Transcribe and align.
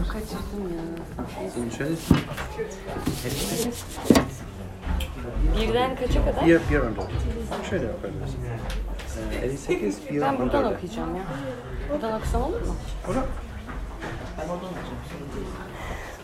Kaçırdım 0.00 0.62
ya. 0.76 0.82
Senin 1.54 1.70
şöyle 1.70 1.94
Birden 5.60 5.96
kaça 5.96 6.24
kadar? 6.24 6.46
bir, 6.46 6.60
bir 6.70 6.78
on 6.78 6.96
dört. 6.96 7.10
Şöyle 7.70 7.86
yapabilirsin. 7.86 8.38
Ee, 9.42 9.46
58, 9.46 10.10
bir 10.10 10.20
Ben 10.20 10.32
on 10.34 10.38
buradan 10.38 10.64
dörde. 10.64 10.74
okuyacağım 10.76 11.16
ya. 11.16 11.22
Buradan 11.92 12.18
okusam 12.18 12.42
olur 12.42 12.60
mu? 12.60 12.76
Olur. 13.08 13.16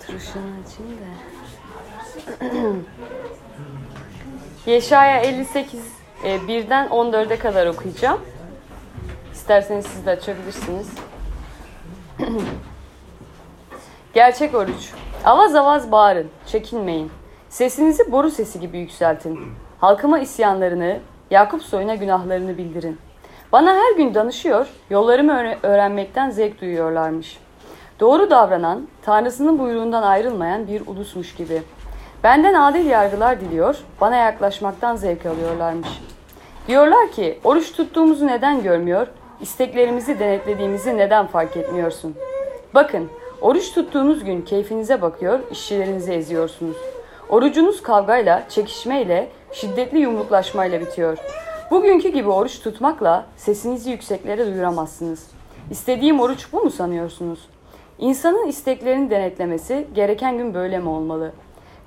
Açayım 0.04 0.98
da. 1.00 1.08
Yeşaya 4.66 5.20
58 5.20 5.80
e, 6.24 6.48
birden 6.48 6.86
14'e 6.88 7.38
kadar 7.38 7.66
okuyacağım. 7.66 8.20
İsterseniz 9.32 9.86
siz 9.86 10.06
de 10.06 10.10
açabilirsiniz. 10.10 10.86
Gerçek 14.18 14.54
oruç. 14.54 14.92
Avaz 15.24 15.54
avaz 15.54 15.92
bağırın, 15.92 16.26
çekinmeyin. 16.46 17.10
Sesinizi 17.48 18.12
boru 18.12 18.30
sesi 18.30 18.60
gibi 18.60 18.78
yükseltin. 18.78 19.38
Halkıma 19.80 20.18
isyanlarını, 20.18 20.98
Yakup 21.30 21.62
soyuna 21.62 21.94
günahlarını 21.94 22.58
bildirin. 22.58 22.98
Bana 23.52 23.74
her 23.74 23.96
gün 23.96 24.14
danışıyor, 24.14 24.66
yollarımı 24.90 25.32
öğre- 25.32 25.56
öğrenmekten 25.62 26.30
zevk 26.30 26.60
duyuyorlarmış. 26.60 27.38
Doğru 28.00 28.30
davranan, 28.30 28.88
Tanrısının 29.02 29.58
buyruğundan 29.58 30.02
ayrılmayan 30.02 30.66
bir 30.66 30.86
ulusmuş 30.86 31.34
gibi. 31.34 31.62
Benden 32.24 32.54
adil 32.54 32.86
yargılar 32.86 33.40
diliyor, 33.40 33.78
bana 34.00 34.16
yaklaşmaktan 34.16 34.96
zevk 34.96 35.26
alıyorlarmış. 35.26 35.88
Diyorlar 36.68 37.10
ki, 37.10 37.38
oruç 37.44 37.72
tuttuğumuzu 37.72 38.26
neden 38.26 38.62
görmüyor, 38.62 39.06
isteklerimizi 39.40 40.18
denetlediğimizi 40.18 40.96
neden 40.96 41.26
fark 41.26 41.56
etmiyorsun? 41.56 42.16
Bakın, 42.74 43.10
oruç 43.40 43.72
tuttuğunuz 43.72 44.24
gün 44.24 44.42
keyfinize 44.42 45.02
bakıyor, 45.02 45.40
işçilerinizi 45.50 46.12
eziyorsunuz. 46.12 46.76
Orucunuz 47.28 47.82
kavgayla, 47.82 48.48
çekişmeyle, 48.48 49.28
şiddetli 49.52 49.98
yumruklaşmayla 49.98 50.80
bitiyor. 50.80 51.18
Bugünkü 51.70 52.08
gibi 52.08 52.28
oruç 52.28 52.60
tutmakla 52.60 53.26
sesinizi 53.36 53.90
yükseklere 53.90 54.46
duyuramazsınız. 54.46 55.30
İstediğim 55.70 56.20
oruç 56.20 56.52
bu 56.52 56.60
mu 56.62 56.70
sanıyorsunuz? 56.70 57.48
İnsanın 57.98 58.46
isteklerini 58.46 59.10
denetlemesi 59.10 59.86
gereken 59.94 60.38
gün 60.38 60.54
böyle 60.54 60.78
mi 60.78 60.88
olmalı? 60.88 61.32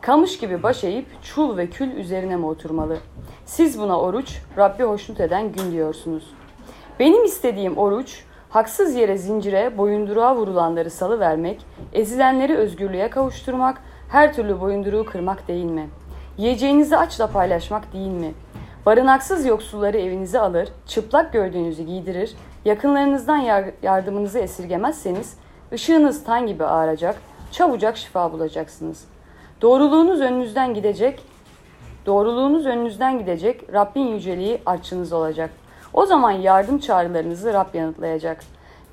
Kamış 0.02 0.40
gibi 0.40 0.64
baş 0.64 0.84
eğip 0.84 1.06
çul 1.24 1.58
ve 1.58 1.70
kül 1.70 1.92
üzerine 1.92 2.36
mi 2.36 2.46
oturmalı? 2.46 2.98
Siz 3.46 3.80
buna 3.80 4.00
oruç, 4.00 4.42
Rabbi 4.58 4.84
hoşnut 4.84 5.20
eden 5.20 5.52
gün 5.52 5.72
diyorsunuz. 5.72 6.34
Benim 7.00 7.24
istediğim 7.24 7.78
oruç, 7.78 8.24
haksız 8.52 8.96
yere 8.96 9.18
zincire, 9.18 9.78
boyunduruğa 9.78 10.36
vurulanları 10.36 10.90
salı 10.90 11.20
vermek, 11.20 11.66
ezilenleri 11.94 12.58
özgürlüğe 12.58 13.10
kavuşturmak, 13.10 13.82
her 14.10 14.34
türlü 14.34 14.62
boyunduruğu 14.62 15.06
kırmak 15.06 15.48
değil 15.48 15.66
mi? 15.66 15.90
Yiyeceğinizi 16.38 16.98
açla 16.98 17.28
paylaşmak 17.28 17.94
değil 17.94 18.12
mi? 18.12 18.34
Barınaksız 18.86 19.46
yoksulları 19.46 19.98
evinize 19.98 20.40
alır, 20.40 20.70
çıplak 20.88 21.34
gördüğünüzü 21.34 21.84
giydirir, 21.84 22.36
yakınlarınızdan 22.66 23.38
yar- 23.38 23.72
yardımınızı 23.84 24.40
esirgemezseniz, 24.40 25.38
ışığınız 25.74 26.24
tan 26.24 26.48
gibi 26.48 26.66
ağaracak, 26.66 27.16
çabucak 27.52 27.98
şifa 27.98 28.32
bulacaksınız. 28.34 29.06
Doğruluğunuz 29.62 30.22
önünüzden 30.22 30.74
gidecek, 30.74 31.20
Doğruluğunuz 32.06 32.66
önünüzden 32.66 33.20
gidecek, 33.20 33.74
Rabbin 33.74 34.08
yüceliği 34.08 34.62
artçınız 34.66 35.14
olacak. 35.14 35.50
O 35.94 36.06
zaman 36.06 36.32
yardım 36.32 36.80
çağrılarınızı 36.80 37.54
Rab 37.54 37.76
yanıtlayacak. 37.76 38.44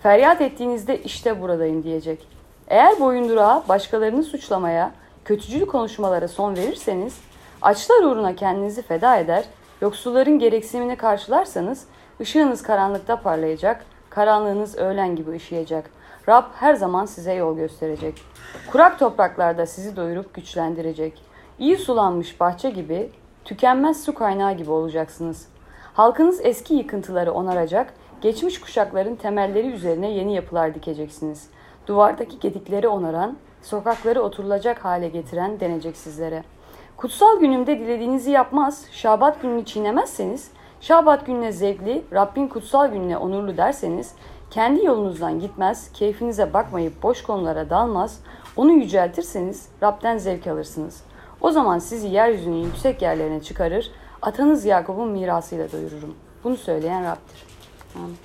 Feryat 0.02 0.41
ettiğinizde 0.41 1.02
işte 1.02 1.41
buradayım 1.41 1.82
diyecek. 1.82 2.28
Eğer 2.68 3.00
boyundurağa, 3.00 3.62
başkalarını 3.68 4.22
suçlamaya, 4.22 4.91
kötücül 5.24 5.66
konuşmalara 5.66 6.28
son 6.28 6.56
verirseniz, 6.56 7.20
açlar 7.62 8.02
uğruna 8.02 8.36
kendinizi 8.36 8.82
feda 8.82 9.16
eder, 9.16 9.44
yoksulların 9.80 10.38
gereksinimini 10.38 10.97
karşılarsanız, 10.97 11.84
ışığınız 12.20 12.62
karanlıkta 12.62 13.20
parlayacak, 13.20 13.84
karanlığınız 14.10 14.78
öğlen 14.78 15.16
gibi 15.16 15.30
ışıyacak. 15.30 15.91
Rab 16.28 16.44
her 16.54 16.75
zaman 16.75 17.06
size 17.06 17.32
yol 17.34 17.56
gösterecek. 17.56 18.15
Kurak 18.72 18.98
topraklarda 18.98 19.66
sizi 19.66 19.97
doyurup 19.97 20.34
güçlendirecek. 20.34 21.22
İyi 21.59 21.76
sulanmış 21.76 22.41
bahçe 22.41 22.70
gibi, 22.70 23.10
tükenmez 23.44 24.04
su 24.04 24.15
kaynağı 24.15 24.53
gibi 24.53 24.70
olacaksınız. 24.70 25.48
Halkınız 25.98 26.41
eski 26.42 26.75
yıkıntıları 26.75 27.32
onaracak, 27.32 27.94
geçmiş 28.20 28.60
kuşakların 28.60 29.16
temelleri 29.16 29.66
üzerine 29.66 30.10
yeni 30.10 30.34
yapılar 30.34 30.75
dikeceksiniz. 30.75 31.50
Duvardaki 31.86 32.38
gedikleri 32.38 32.88
onaran, 32.88 33.36
sokakları 33.62 34.22
oturulacak 34.22 34.84
hale 34.84 35.09
getiren 35.09 35.60
denecek 35.60 35.97
sizlere. 35.97 36.44
Kutsal 36.97 37.41
günümde 37.41 37.78
dilediğinizi 37.78 38.31
yapmaz, 38.31 38.86
Şabat 38.92 39.42
gününü 39.42 39.64
çiğnemezseniz, 39.64 40.50
Şabat 40.81 41.26
gününe 41.26 41.53
zevkli, 41.53 42.04
Rabbin 42.12 42.48
kutsal 42.48 42.86
gününe 42.86 43.19
onurlu 43.19 43.56
derseniz, 43.56 44.15
kendi 44.50 44.84
yolunuzdan 44.84 45.41
gitmez, 45.41 45.92
keyfinize 45.92 46.53
bakmayıp 46.53 47.03
boş 47.03 47.22
konulara 47.22 47.70
dalmaz, 47.70 48.20
onu 48.56 48.72
yüceltirseniz 48.72 49.69
Rab'den 49.82 50.19
zevk 50.19 50.47
alırsınız. 50.47 51.04
O 51.41 51.50
zaman 51.50 51.78
sizi 51.78 52.09
yeryüzünün 52.09 52.65
yüksek 52.65 53.03
yerlerine 53.03 53.42
çıkarır, 53.42 53.91
atanız 54.22 54.64
Yakup'un 54.64 55.08
mirasıyla 55.08 55.72
doyururum. 55.72 56.14
Bunu 56.44 56.56
söyleyen 56.56 57.04
Rab'dir. 57.04 57.46
Amin. 57.96 58.16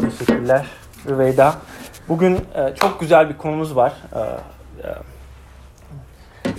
Teşekkürler 0.00 0.66
Rüveyda. 1.06 1.54
Bugün 2.08 2.34
e, 2.34 2.74
çok 2.74 3.00
güzel 3.00 3.28
bir 3.28 3.38
konumuz 3.38 3.76
var. 3.76 3.92
E, 4.14 4.18
e, 4.88 5.15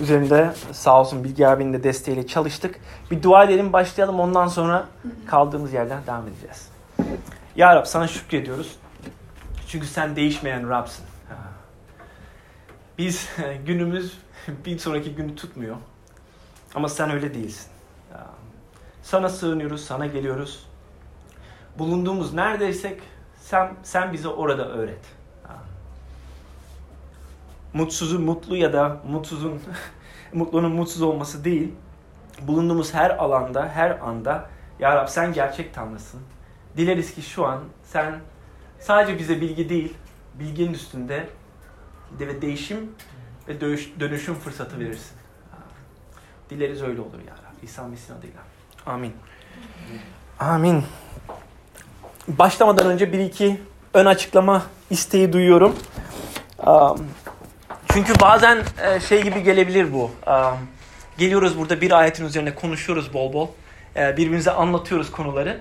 üzerinde 0.00 0.54
sağ 0.72 1.00
olsun 1.00 1.24
Bilgi 1.24 1.48
abinin 1.48 1.72
de 1.72 1.82
desteğiyle 1.82 2.26
çalıştık. 2.26 2.80
Bir 3.10 3.22
dua 3.22 3.44
edelim 3.44 3.72
başlayalım 3.72 4.20
ondan 4.20 4.46
sonra 4.46 4.86
kaldığımız 5.26 5.72
yerden 5.72 6.06
devam 6.06 6.28
edeceğiz. 6.28 6.68
Ya 7.56 7.76
Rab 7.76 7.84
sana 7.84 8.08
şükrediyoruz. 8.08 8.76
Çünkü 9.68 9.86
sen 9.86 10.16
değişmeyen 10.16 10.70
Rab'sın. 10.70 11.04
Biz 12.98 13.28
günümüz 13.66 14.18
bir 14.66 14.78
sonraki 14.78 15.14
günü 15.14 15.36
tutmuyor. 15.36 15.76
Ama 16.74 16.88
sen 16.88 17.10
öyle 17.10 17.34
değilsin. 17.34 17.66
Sana 19.02 19.28
sığınıyoruz, 19.28 19.84
sana 19.84 20.06
geliyoruz. 20.06 20.66
Bulunduğumuz 21.78 22.34
neredeysek 22.34 23.00
sen, 23.40 23.74
sen 23.82 24.12
bize 24.12 24.28
orada 24.28 24.68
öğret. 24.68 25.17
Mutsuzun 27.72 28.22
mutlu 28.22 28.56
ya 28.56 28.72
da 28.72 29.00
mutsuzun 29.08 29.60
mutlunun 30.32 30.72
mutsuz 30.72 31.02
olması 31.02 31.44
değil. 31.44 31.72
Bulunduğumuz 32.42 32.94
her 32.94 33.10
alanda, 33.10 33.68
her 33.68 33.90
anda 33.98 34.50
Ya 34.78 34.96
Rab 34.96 35.08
sen 35.08 35.32
gerçek 35.32 35.74
Tanrısın. 35.74 36.20
Dileriz 36.76 37.14
ki 37.14 37.22
şu 37.22 37.46
an 37.46 37.60
sen 37.84 38.20
sadece 38.80 39.18
bize 39.18 39.40
bilgi 39.40 39.68
değil, 39.68 39.94
bilginin 40.34 40.72
üstünde 40.72 41.28
de 42.18 42.26
ve 42.26 42.42
değişim 42.42 42.92
ve 43.48 43.60
dönüş, 43.60 43.92
dönüşüm 44.00 44.34
fırsatı 44.34 44.80
verirsin. 44.80 45.18
Dileriz 46.50 46.82
öyle 46.82 47.00
olur 47.00 47.18
ya 47.26 47.32
Rab. 47.32 47.62
İsa 47.62 47.88
Mesih'in 47.88 48.18
adıyla. 48.18 48.40
Amin. 48.86 49.12
Amin. 50.40 50.84
Başlamadan 52.28 52.86
önce 52.86 53.12
bir 53.12 53.18
iki 53.18 53.60
ön 53.94 54.06
açıklama 54.06 54.62
isteği 54.90 55.32
duyuyorum. 55.32 55.76
Um, 56.66 57.06
çünkü 57.92 58.12
bazen 58.20 58.58
e, 58.82 59.00
şey 59.00 59.22
gibi 59.22 59.42
gelebilir 59.42 59.92
bu. 59.92 60.10
Um, 60.26 60.58
geliyoruz 61.18 61.58
burada 61.58 61.80
bir 61.80 61.92
ayetin 61.92 62.24
üzerine 62.24 62.54
konuşuyoruz 62.54 63.14
bol 63.14 63.32
bol. 63.32 63.48
E, 63.96 64.16
birbirimize 64.16 64.50
anlatıyoruz 64.50 65.10
konuları. 65.10 65.58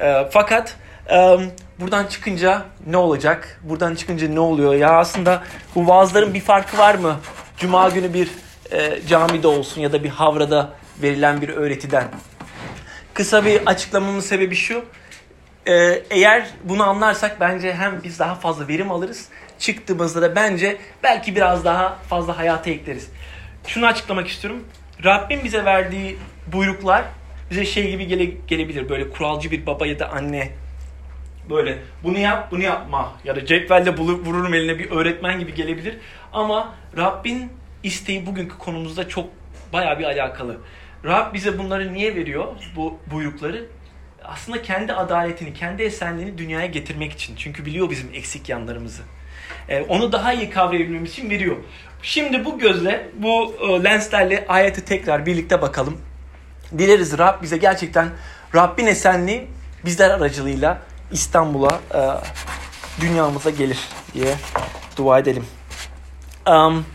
E, 0.00 0.28
fakat 0.30 0.76
um, 1.10 1.50
buradan 1.80 2.06
çıkınca 2.06 2.62
ne 2.86 2.96
olacak? 2.96 3.60
Buradan 3.62 3.94
çıkınca 3.94 4.28
ne 4.28 4.40
oluyor? 4.40 4.74
Ya 4.74 4.90
aslında 4.90 5.42
bu 5.74 5.88
vaazların 5.88 6.34
bir 6.34 6.40
farkı 6.40 6.78
var 6.78 6.94
mı? 6.94 7.16
Cuma 7.56 7.88
günü 7.88 8.14
bir 8.14 8.28
e, 8.72 9.06
camide 9.06 9.48
olsun 9.48 9.80
ya 9.80 9.92
da 9.92 10.04
bir 10.04 10.08
havrada 10.08 10.70
verilen 11.02 11.40
bir 11.40 11.48
öğretiden. 11.48 12.04
Kısa 13.14 13.44
bir 13.44 13.66
açıklamamın 13.66 14.20
sebebi 14.20 14.54
şu. 14.54 14.84
E, 15.66 16.02
eğer 16.10 16.46
bunu 16.64 16.88
anlarsak 16.88 17.40
bence 17.40 17.74
hem 17.74 18.00
biz 18.04 18.18
daha 18.18 18.34
fazla 18.34 18.68
verim 18.68 18.90
alırız. 18.90 19.28
Çıktığımızda 19.58 20.22
da 20.22 20.36
bence 20.36 20.76
belki 21.02 21.36
biraz 21.36 21.64
daha 21.64 21.98
fazla 22.08 22.38
hayata 22.38 22.70
ekleriz. 22.70 23.08
Şunu 23.66 23.86
açıklamak 23.86 24.28
istiyorum. 24.28 24.64
Rabbim 25.04 25.44
bize 25.44 25.64
verdiği 25.64 26.18
buyruklar 26.52 27.04
bize 27.50 27.64
şey 27.64 27.90
gibi 27.90 28.06
gele, 28.06 28.24
gelebilir. 28.24 28.88
Böyle 28.88 29.10
kuralcı 29.10 29.50
bir 29.50 29.66
baba 29.66 29.86
ya 29.86 29.98
da 29.98 30.08
anne 30.08 30.50
Böyle 31.50 31.78
bunu 32.04 32.18
yap, 32.18 32.50
bunu 32.50 32.62
yapma 32.62 33.12
ya 33.24 33.36
da 33.36 33.46
cetvelle 33.46 33.96
bulup 33.96 34.26
vururum 34.26 34.54
eline 34.54 34.78
bir 34.78 34.90
öğretmen 34.90 35.38
gibi 35.38 35.54
gelebilir. 35.54 35.96
Ama 36.32 36.74
Rabbin 36.96 37.52
isteği 37.82 38.26
bugünkü 38.26 38.58
konumuzda 38.58 39.08
çok 39.08 39.30
bayağı 39.72 39.98
bir 39.98 40.04
alakalı. 40.04 40.56
Rab 41.04 41.34
bize 41.34 41.58
bunları 41.58 41.94
niye 41.94 42.14
veriyor 42.14 42.46
bu 42.76 42.98
buyrukları? 43.12 43.64
Aslında 44.24 44.62
kendi 44.62 44.92
adaletini, 44.92 45.54
kendi 45.54 45.82
esenliğini 45.82 46.38
dünyaya 46.38 46.66
getirmek 46.66 47.12
için. 47.12 47.36
Çünkü 47.36 47.66
biliyor 47.66 47.90
bizim 47.90 48.14
eksik 48.14 48.48
yanlarımızı. 48.48 49.02
Ee, 49.68 49.80
onu 49.80 50.12
daha 50.12 50.32
iyi 50.32 50.50
kavrayabilmemiz 50.50 51.12
için 51.12 51.30
veriyor. 51.30 51.56
Şimdi 52.02 52.44
bu 52.44 52.58
gözle, 52.58 53.10
bu 53.14 53.56
e, 53.60 53.84
lenslerle 53.84 54.44
ayeti 54.48 54.84
tekrar 54.84 55.26
birlikte 55.26 55.62
bakalım. 55.62 56.00
Dileriz 56.78 57.18
Rab 57.18 57.42
bize 57.42 57.56
gerçekten 57.56 58.08
Rabbin 58.54 58.86
esenliği 58.86 59.46
bizler 59.84 60.10
aracılığıyla 60.10 60.78
İstanbul'a, 61.12 61.80
e, 61.94 62.00
dünyamıza 63.00 63.50
gelir 63.50 63.78
diye 64.14 64.34
dua 64.96 65.18
edelim. 65.18 65.46
Um, 66.46 66.86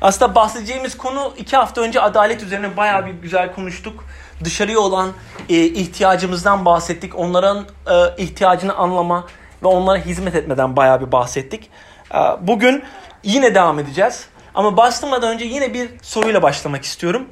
aslında 0.00 0.34
bahsedeceğimiz 0.34 0.96
konu 0.98 1.34
iki 1.36 1.56
hafta 1.56 1.80
önce 1.80 2.00
adalet 2.00 2.42
üzerine 2.42 2.76
bayağı 2.76 3.06
bir 3.06 3.12
güzel 3.12 3.54
konuştuk. 3.54 4.04
Dışarıya 4.44 4.78
olan 4.78 5.12
e, 5.48 5.64
ihtiyacımızdan 5.64 6.64
bahsettik. 6.64 7.18
Onların 7.18 7.66
e, 7.86 8.22
ihtiyacını 8.22 8.74
anlama 8.74 9.26
ve 9.62 9.68
onlara 9.68 9.98
hizmet 9.98 10.34
etmeden 10.34 10.76
bayağı 10.76 11.00
bir 11.00 11.12
bahsettik. 11.12 11.70
E, 12.14 12.18
bugün 12.40 12.84
yine 13.22 13.54
devam 13.54 13.78
edeceğiz. 13.78 14.26
Ama 14.54 14.76
başlamadan 14.76 15.34
önce 15.34 15.44
yine 15.44 15.74
bir 15.74 15.90
soruyla 16.02 16.42
başlamak 16.42 16.84
istiyorum. 16.84 17.28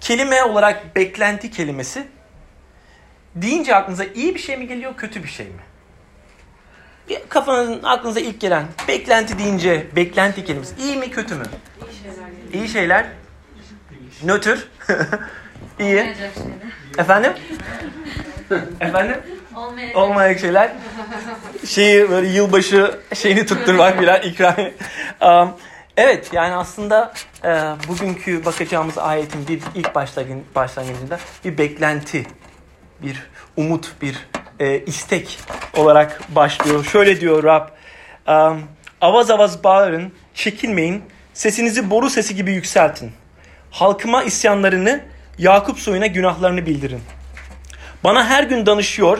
Kelime 0.00 0.44
olarak 0.44 0.96
beklenti 0.96 1.50
kelimesi 1.50 2.08
deyince 3.34 3.74
aklınıza 3.74 4.04
iyi 4.04 4.34
bir 4.34 4.40
şey 4.40 4.56
mi 4.56 4.66
geliyor, 4.66 4.96
kötü 4.96 5.22
bir 5.22 5.28
şey 5.28 5.46
mi? 5.46 5.62
Bir 7.08 7.20
kafanızın 7.28 7.82
aklınıza 7.82 8.20
ilk 8.20 8.40
gelen 8.40 8.66
beklenti 8.88 9.38
deyince 9.38 9.86
beklenti 9.96 10.44
kelimesi 10.44 10.74
iyi 10.82 10.96
mi 10.96 11.10
kötü 11.10 11.34
mü? 11.34 11.44
İyi 11.82 12.02
şeyler. 12.02 12.52
İyi 12.52 12.68
şeyler. 12.68 13.06
Nötr. 14.22 14.68
iyi. 15.78 16.14
Efendim? 16.98 17.32
Efendim? 18.80 19.16
Olmayacak. 19.56 19.96
Olmayacak 19.96 20.40
şeyler. 20.40 20.72
Şeyi 21.66 22.10
böyle 22.10 22.28
yılbaşı 22.28 22.98
şeyini 23.14 23.46
tutturmak 23.46 24.00
birer 24.00 24.22
ikram. 24.22 24.54
Um, 25.22 25.52
evet 25.96 26.28
yani 26.32 26.54
aslında 26.54 27.12
e, 27.44 27.48
bugünkü 27.88 28.44
bakacağımız 28.44 28.98
ayetin 28.98 29.48
bir 29.48 29.62
ilk 29.74 29.94
başlangıç, 29.94 30.36
başlangıcında 30.54 31.18
bir 31.44 31.58
beklenti, 31.58 32.26
bir 33.02 33.30
umut, 33.56 33.92
bir 34.02 34.16
e, 34.60 34.78
istek 34.78 35.38
olarak 35.76 36.20
başlıyor. 36.28 36.84
Şöyle 36.84 37.20
diyor 37.20 37.44
Rab, 37.44 37.68
um, 38.28 38.62
avaz 39.00 39.30
avaz 39.30 39.64
bağırın, 39.64 40.12
çekinmeyin, 40.34 41.02
sesinizi 41.34 41.90
boru 41.90 42.10
sesi 42.10 42.36
gibi 42.36 42.52
yükseltin. 42.52 43.12
Halkıma 43.70 44.22
isyanlarını, 44.22 45.04
Yakup 45.40 45.78
soyuna 45.78 46.06
günahlarını 46.06 46.66
bildirin. 46.66 47.00
Bana 48.04 48.26
her 48.26 48.42
gün 48.42 48.66
danışıyor, 48.66 49.18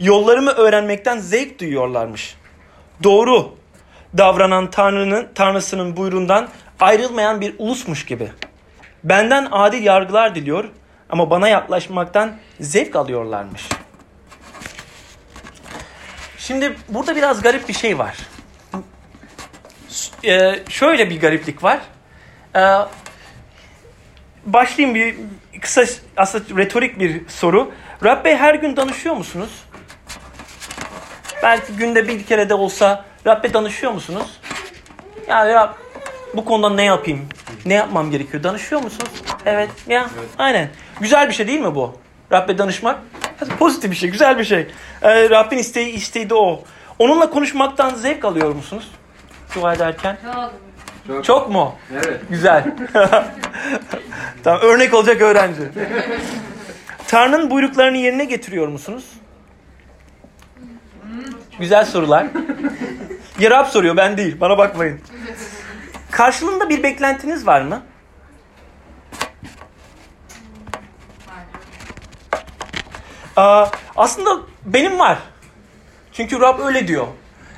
yollarımı 0.00 0.50
öğrenmekten 0.50 1.18
zevk 1.18 1.60
duyuyorlarmış. 1.60 2.36
Doğru 3.02 3.54
davranan 4.18 4.70
Tanrı'nın 4.70 5.28
Tanrısının 5.34 5.96
buyruğundan 5.96 6.48
ayrılmayan 6.80 7.40
bir 7.40 7.54
ulusmuş 7.58 8.06
gibi. 8.06 8.32
Benden 9.04 9.48
adil 9.50 9.82
yargılar 9.82 10.34
diliyor 10.34 10.64
ama 11.10 11.30
bana 11.30 11.48
yaklaşmaktan 11.48 12.36
zevk 12.60 12.96
alıyorlarmış. 12.96 13.68
Şimdi 16.38 16.76
burada 16.88 17.16
biraz 17.16 17.42
garip 17.42 17.68
bir 17.68 17.74
şey 17.74 17.98
var. 17.98 18.16
Ee, 20.24 20.58
şöyle 20.68 21.10
bir 21.10 21.20
gariplik 21.20 21.64
var. 21.64 21.80
Ee, 22.56 22.60
başlayayım 24.52 24.94
bir 24.94 25.16
kısa 25.60 25.84
aslında 26.16 26.44
retorik 26.56 26.98
bir 26.98 27.28
soru. 27.28 27.72
Rabbe 28.04 28.36
her 28.36 28.54
gün 28.54 28.76
danışıyor 28.76 29.14
musunuz? 29.14 29.50
Belki 31.42 31.72
günde 31.72 32.08
bir 32.08 32.26
kere 32.26 32.48
de 32.48 32.54
olsa 32.54 33.04
Rabbe 33.26 33.54
danışıyor 33.54 33.92
musunuz? 33.92 34.40
Ya 35.28 35.46
Rab 35.46 35.70
bu 36.34 36.44
konuda 36.44 36.70
ne 36.70 36.84
yapayım? 36.84 37.28
Ne 37.66 37.74
yapmam 37.74 38.10
gerekiyor? 38.10 38.42
Danışıyor 38.42 38.82
musunuz? 38.82 39.10
Evet. 39.46 39.70
Ya 39.86 40.10
aynen. 40.38 40.68
Güzel 41.00 41.28
bir 41.28 41.32
şey 41.32 41.46
değil 41.46 41.60
mi 41.60 41.74
bu? 41.74 41.94
Rabbe 42.32 42.58
danışmak 42.58 42.98
pozitif 43.58 43.90
bir 43.90 43.96
şey, 43.96 44.10
güzel 44.10 44.38
bir 44.38 44.44
şey. 44.44 44.66
Ee, 45.02 45.30
Rabbin 45.30 45.58
isteği 45.58 45.88
isteği 45.88 46.30
de 46.30 46.34
o. 46.34 46.64
Onunla 46.98 47.30
konuşmaktan 47.30 47.94
zevk 47.94 48.24
alıyor 48.24 48.54
musunuz? 48.54 48.90
Dua 49.54 49.74
ederken. 49.74 50.18
Çok. 50.22 50.52
Çok. 51.06 51.24
Çok 51.24 51.50
mu? 51.50 51.74
Evet. 51.92 52.20
Güzel. 52.30 52.74
tamam 54.44 54.60
örnek 54.62 54.94
olacak 54.94 55.22
öğrenci. 55.22 55.62
Tanrı'nın 57.08 57.50
buyruklarını 57.50 57.96
yerine 57.96 58.24
getiriyor 58.24 58.68
musunuz? 58.68 59.04
Güzel 61.58 61.84
sorular. 61.84 62.26
Ya 63.38 63.50
Rab 63.50 63.66
soruyor 63.66 63.96
ben 63.96 64.16
değil. 64.16 64.40
Bana 64.40 64.58
bakmayın. 64.58 65.00
Karşılığında 66.10 66.68
bir 66.68 66.82
beklentiniz 66.82 67.46
var 67.46 67.60
mı? 67.60 67.82
Aa, 73.36 73.66
aslında 73.96 74.40
benim 74.64 74.98
var. 74.98 75.18
Çünkü 76.12 76.40
Rab 76.40 76.60
öyle 76.60 76.88
diyor. 76.88 77.06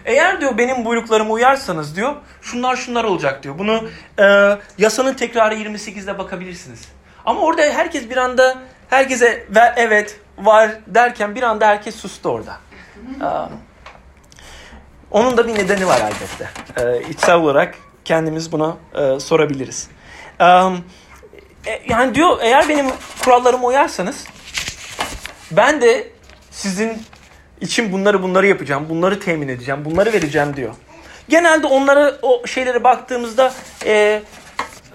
Eğer 0.04 0.40
diyor 0.40 0.58
benim 0.58 0.84
buyruklarıma 0.84 1.34
uyarsanız 1.34 1.96
diyor 1.96 2.14
şunlar 2.42 2.76
şunlar 2.76 3.04
olacak 3.04 3.42
diyor. 3.42 3.58
Bunu 3.58 3.88
e, 4.18 4.58
yasanın 4.78 5.14
tekrarı 5.14 5.54
28'de 5.54 6.18
bakabilirsiniz. 6.18 6.88
Ama 7.24 7.40
orada 7.40 7.62
herkes 7.62 8.10
bir 8.10 8.16
anda 8.16 8.58
herkese 8.90 9.46
ve 9.50 9.72
evet 9.76 10.20
var 10.38 10.70
derken 10.86 11.34
bir 11.34 11.42
anda 11.42 11.66
herkes 11.66 11.96
sustu 11.96 12.28
orada. 12.28 12.56
Onun 15.10 15.36
da 15.36 15.48
bir 15.48 15.54
nedeni 15.54 15.86
var 15.86 16.00
elbette. 16.00 16.48
Ee, 16.76 17.10
içsel 17.10 17.34
olarak 17.34 17.74
kendimiz 18.04 18.52
buna 18.52 18.76
e, 18.94 19.20
sorabiliriz. 19.20 19.88
E, 21.66 21.82
yani 21.88 22.14
diyor 22.14 22.38
eğer 22.40 22.68
benim 22.68 22.86
kurallarıma 23.24 23.68
uyarsanız 23.68 24.26
ben 25.50 25.80
de 25.80 26.08
sizin 26.50 27.02
için 27.60 27.92
bunları 27.92 28.22
bunları 28.22 28.46
yapacağım, 28.46 28.86
bunları 28.88 29.20
temin 29.20 29.48
edeceğim, 29.48 29.84
bunları 29.84 30.12
vereceğim 30.12 30.56
diyor. 30.56 30.74
Genelde 31.28 31.66
onlara 31.66 32.12
o 32.22 32.46
şeylere 32.46 32.84
baktığımızda 32.84 33.52
e, 33.86 34.22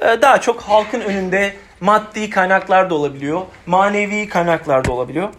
e, 0.01 0.21
daha 0.21 0.41
çok 0.41 0.61
halkın 0.61 1.01
önünde 1.01 1.53
maddi 1.81 2.29
kaynaklar 2.29 2.89
da 2.89 2.95
olabiliyor, 2.95 3.41
manevi 3.65 4.29
kaynaklar 4.29 4.85
da 4.85 4.91
olabiliyor. 4.91 5.29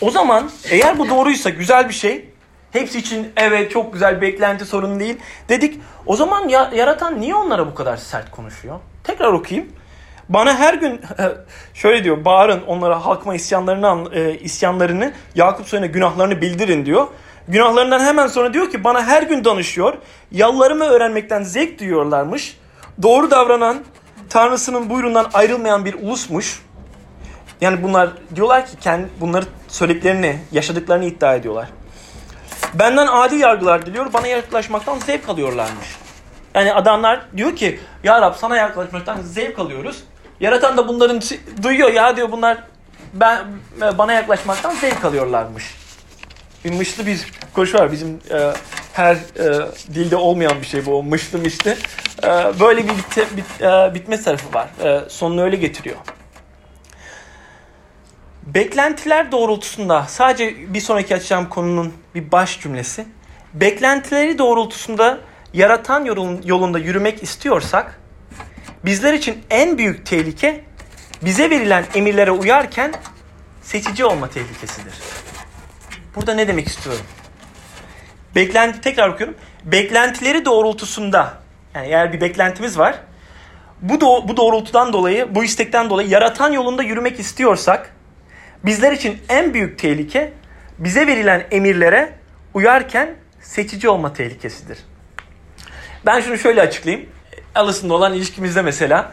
O 0.00 0.10
zaman 0.10 0.50
eğer 0.70 0.98
bu 0.98 1.08
doğruysa 1.08 1.50
güzel 1.50 1.88
bir 1.88 1.94
şey, 1.94 2.30
hepsi 2.72 2.98
için 2.98 3.32
evet 3.36 3.70
çok 3.70 3.92
güzel 3.92 4.20
beklenti 4.20 4.64
sorun 4.64 5.00
değil 5.00 5.16
dedik. 5.48 5.80
O 6.06 6.16
zaman 6.16 6.48
ya, 6.48 6.70
yaratan 6.74 7.20
niye 7.20 7.34
onlara 7.34 7.66
bu 7.66 7.74
kadar 7.74 7.96
sert 7.96 8.30
konuşuyor? 8.30 8.80
Tekrar 9.04 9.32
okuyayım. 9.32 9.72
Bana 10.28 10.58
her 10.58 10.74
gün 10.74 11.00
şöyle 11.74 12.04
diyor 12.04 12.24
bağırın 12.24 12.62
onlara 12.66 13.06
halkıma 13.06 13.34
isyanlarını 13.34 14.14
e, 14.14 14.38
isyanlarını 14.38 15.12
Yakup 15.34 15.68
soyuna 15.68 15.86
günahlarını 15.86 16.40
bildirin 16.40 16.86
diyor. 16.86 17.06
Günahlarından 17.48 18.00
hemen 18.00 18.26
sonra 18.26 18.54
diyor 18.54 18.70
ki 18.70 18.84
bana 18.84 19.06
her 19.06 19.22
gün 19.22 19.44
danışıyor. 19.44 19.94
Yallarımı 20.32 20.84
öğrenmekten 20.84 21.42
zevk 21.42 21.80
duyuyorlarmış. 21.80 22.58
Doğru 23.02 23.30
davranan 23.30 23.76
Tanrısının 24.30 24.90
buyruğundan 24.90 25.26
ayrılmayan 25.34 25.84
bir 25.84 25.94
ulusmuş. 25.94 26.62
Yani 27.60 27.82
bunlar 27.82 28.10
diyorlar 28.34 28.66
ki 28.66 28.72
kendi 28.80 29.08
bunları 29.20 29.44
söylediklerini, 29.68 30.38
yaşadıklarını 30.52 31.04
iddia 31.04 31.34
ediyorlar. 31.34 31.68
Benden 32.74 33.06
adil 33.06 33.40
yargılar 33.40 33.86
diliyor, 33.86 34.12
bana 34.12 34.26
yaklaşmaktan 34.26 34.98
zevk 34.98 35.28
alıyorlarmış. 35.28 35.96
Yani 36.54 36.74
adamlar 36.74 37.20
diyor 37.36 37.56
ki 37.56 37.80
ya 38.04 38.20
Rab 38.20 38.34
sana 38.34 38.56
yaklaşmaktan 38.56 39.20
zevk 39.22 39.58
alıyoruz. 39.58 40.04
Yaratan 40.40 40.76
da 40.76 40.88
bunların 40.88 41.20
duyuyor 41.62 41.92
ya 41.92 42.16
diyor 42.16 42.32
bunlar 42.32 42.58
ben 43.12 43.38
bana 43.98 44.12
yaklaşmaktan 44.12 44.74
zevk 44.74 45.04
alıyorlarmış. 45.04 45.85
Bir 46.66 46.72
mışlı 46.72 47.06
bir 47.06 47.26
koşu 47.54 47.78
var 47.78 47.92
bizim 47.92 48.08
e, 48.08 48.52
her 48.92 49.14
e, 49.14 49.66
dilde 49.94 50.16
olmayan 50.16 50.60
bir 50.60 50.66
şey 50.66 50.86
bu 50.86 51.02
mışlı 51.02 51.38
mışlı. 51.38 51.76
E, 52.22 52.28
böyle 52.60 52.84
bir 52.84 52.96
bitte, 52.96 53.26
bit, 53.36 53.62
e, 53.62 53.94
bitme 53.94 54.22
tarafı 54.22 54.54
var. 54.54 54.68
E, 54.84 55.10
sonunu 55.10 55.42
öyle 55.42 55.56
getiriyor. 55.56 55.96
Beklentiler 58.42 59.32
doğrultusunda 59.32 60.06
sadece 60.08 60.74
bir 60.74 60.80
sonraki 60.80 61.14
açacağım 61.14 61.48
konunun 61.48 61.92
bir 62.14 62.32
baş 62.32 62.60
cümlesi. 62.60 63.06
Beklentileri 63.54 64.38
doğrultusunda 64.38 65.18
yaratan 65.52 66.04
yolunda 66.44 66.78
yürümek 66.78 67.22
istiyorsak 67.22 68.00
bizler 68.84 69.12
için 69.12 69.38
en 69.50 69.78
büyük 69.78 70.06
tehlike 70.06 70.64
bize 71.22 71.50
verilen 71.50 71.84
emirlere 71.94 72.30
uyarken 72.30 72.92
seçici 73.62 74.04
olma 74.04 74.30
tehlikesidir. 74.30 74.94
Burada 76.16 76.34
ne 76.34 76.48
demek 76.48 76.68
istiyorum? 76.68 77.02
Beklenti 78.34 78.80
tekrar 78.80 79.08
okuyorum. 79.08 79.36
Beklentileri 79.64 80.44
doğrultusunda 80.44 81.34
yani 81.74 81.86
eğer 81.86 82.12
bir 82.12 82.20
beklentimiz 82.20 82.78
var. 82.78 82.98
Bu 83.82 83.94
do- 83.94 84.28
bu 84.28 84.36
doğrultudan 84.36 84.92
dolayı, 84.92 85.34
bu 85.34 85.44
istekten 85.44 85.90
dolayı 85.90 86.08
yaratan 86.08 86.52
yolunda 86.52 86.82
yürümek 86.82 87.20
istiyorsak 87.20 87.94
bizler 88.64 88.92
için 88.92 89.18
en 89.28 89.54
büyük 89.54 89.78
tehlike 89.78 90.32
bize 90.78 91.06
verilen 91.06 91.46
emirlere 91.50 92.12
uyarken 92.54 93.14
seçici 93.40 93.88
olma 93.88 94.12
tehlikesidir. 94.12 94.78
Ben 96.06 96.20
şunu 96.20 96.38
şöyle 96.38 96.60
açıklayayım. 96.60 97.08
Allison'la 97.54 97.94
olan 97.94 98.14
ilişkimizde 98.14 98.62
mesela. 98.62 99.12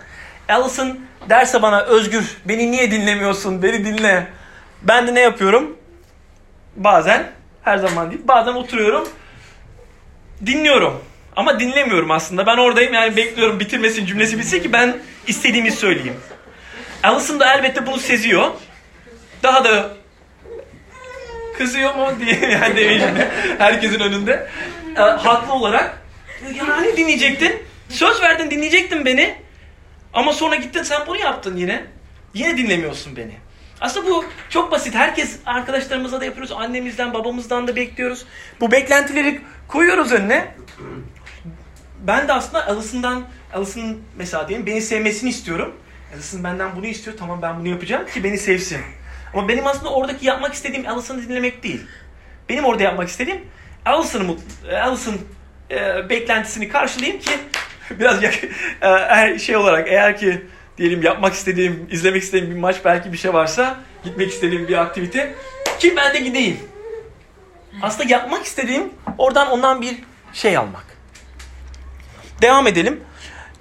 Allison 0.50 1.00
derse 1.30 1.62
bana 1.62 1.82
Özgür 1.82 2.38
beni 2.46 2.72
niye 2.72 2.92
dinlemiyorsun 2.92 3.64
beni 3.64 3.86
dinle. 3.86 4.28
Ben 4.82 5.08
de 5.08 5.16
ne 5.16 5.20
yapıyorum? 5.20 5.78
Bazen 6.76 7.32
her 7.64 7.78
zaman 7.78 8.12
değil 8.12 8.22
bazen 8.28 8.54
oturuyorum 8.54 9.08
dinliyorum. 10.46 11.04
Ama 11.36 11.60
dinlemiyorum 11.60 12.12
aslında. 12.12 12.46
Ben 12.46 12.58
oradayım 12.58 12.94
yani 12.94 13.16
bekliyorum 13.16 13.60
bitirmesin 13.60 14.06
cümlesi 14.06 14.40
bitsin 14.40 14.60
ki 14.64 14.74
ben 14.74 14.98
istediğimi 15.28 15.72
söyleyeyim. 15.72 16.16
Allison 17.04 17.40
da 17.40 17.54
elbette 17.54 17.88
bunu 17.88 17.98
seziyor. 17.98 18.52
Daha 19.44 19.64
da 19.64 19.98
kızıyor 21.58 21.96
mu 21.96 22.08
diye 22.20 22.52
yani 22.52 22.76
demeyeyim 22.76 23.16
herkesin 23.58 24.00
önünde. 24.00 24.48
E, 24.98 25.02
haklı 25.02 25.54
olarak 25.54 26.02
yani 26.58 26.98
dinleyecektin. 26.98 27.64
Söz 27.90 28.22
verdin 28.22 28.52
dinleyecektin 28.52 29.06
beni. 29.06 29.36
Ama 30.14 30.34
sonra 30.34 30.56
gittin 30.56 30.84
sen 30.84 31.08
bunu 31.08 31.18
yaptın 31.18 31.58
yine. 31.58 31.86
Yine 32.34 32.58
dinlemiyorsun 32.58 33.16
beni. 33.16 33.34
Aslında 33.84 34.10
bu 34.10 34.26
çok 34.50 34.72
basit. 34.72 34.96
Herkes 34.96 35.40
arkadaşlarımızla 35.46 36.22
da 36.22 36.26
yapıyoruz. 36.26 36.52
Annemizden, 36.52 37.14
babamızdan 37.14 37.68
da 37.68 37.76
bekliyoruz. 37.76 38.26
Bu 38.60 38.72
beklentileri 38.72 39.42
koyuyoruz 39.68 40.12
önüne. 40.12 40.56
Ben 42.00 42.28
de 42.28 42.34
aslında 42.34 42.68
Allison'dan, 42.68 43.24
Allison 43.54 43.98
mesela 44.18 44.48
diyelim 44.48 44.66
beni 44.66 44.82
sevmesini 44.82 45.30
istiyorum. 45.30 45.76
Allison 46.14 46.44
benden 46.44 46.76
bunu 46.76 46.86
istiyor. 46.86 47.18
Tamam 47.18 47.42
ben 47.42 47.60
bunu 47.60 47.68
yapacağım 47.68 48.06
ki 48.08 48.24
beni 48.24 48.38
sevsin. 48.38 48.82
Ama 49.34 49.48
benim 49.48 49.68
aslında 49.68 49.94
oradaki 49.94 50.26
yapmak 50.26 50.54
istediğim 50.54 50.88
Allison'ı 50.88 51.22
dinlemek 51.22 51.64
değil. 51.64 51.82
Benim 52.50 52.64
orada 52.66 52.84
yapmak 52.84 53.10
istediğim 53.10 53.42
mutlu, 54.26 54.44
Allison 54.84 55.16
e, 55.72 56.10
beklentisini 56.10 56.70
karşılayayım 56.70 57.20
ki 57.20 57.32
biraz 58.00 58.24
yak, 58.24 58.36
e, 58.82 59.40
şey 59.40 59.56
olarak 59.56 59.88
eğer 59.88 60.18
ki 60.18 60.46
diyelim 60.78 61.02
yapmak 61.02 61.34
istediğim, 61.34 61.88
izlemek 61.92 62.24
istediğim 62.24 62.56
bir 62.56 62.60
maç 62.60 62.76
belki 62.86 63.14
bir 63.14 63.18
şey 63.18 63.34
varsa 63.34 63.80
gitmek 64.04 64.32
istediğim 64.32 64.68
bir 64.68 64.78
aktivite 64.78 65.36
ki 65.80 65.94
ben 65.96 66.14
de 66.14 66.20
gideyim. 66.20 66.60
Aslında 67.82 68.10
yapmak 68.10 68.46
istediğim 68.46 68.94
oradan 69.18 69.52
ondan 69.52 69.82
bir 69.82 70.04
şey 70.34 70.58
almak. 70.58 70.86
Devam 72.42 72.68
edelim. 72.68 73.04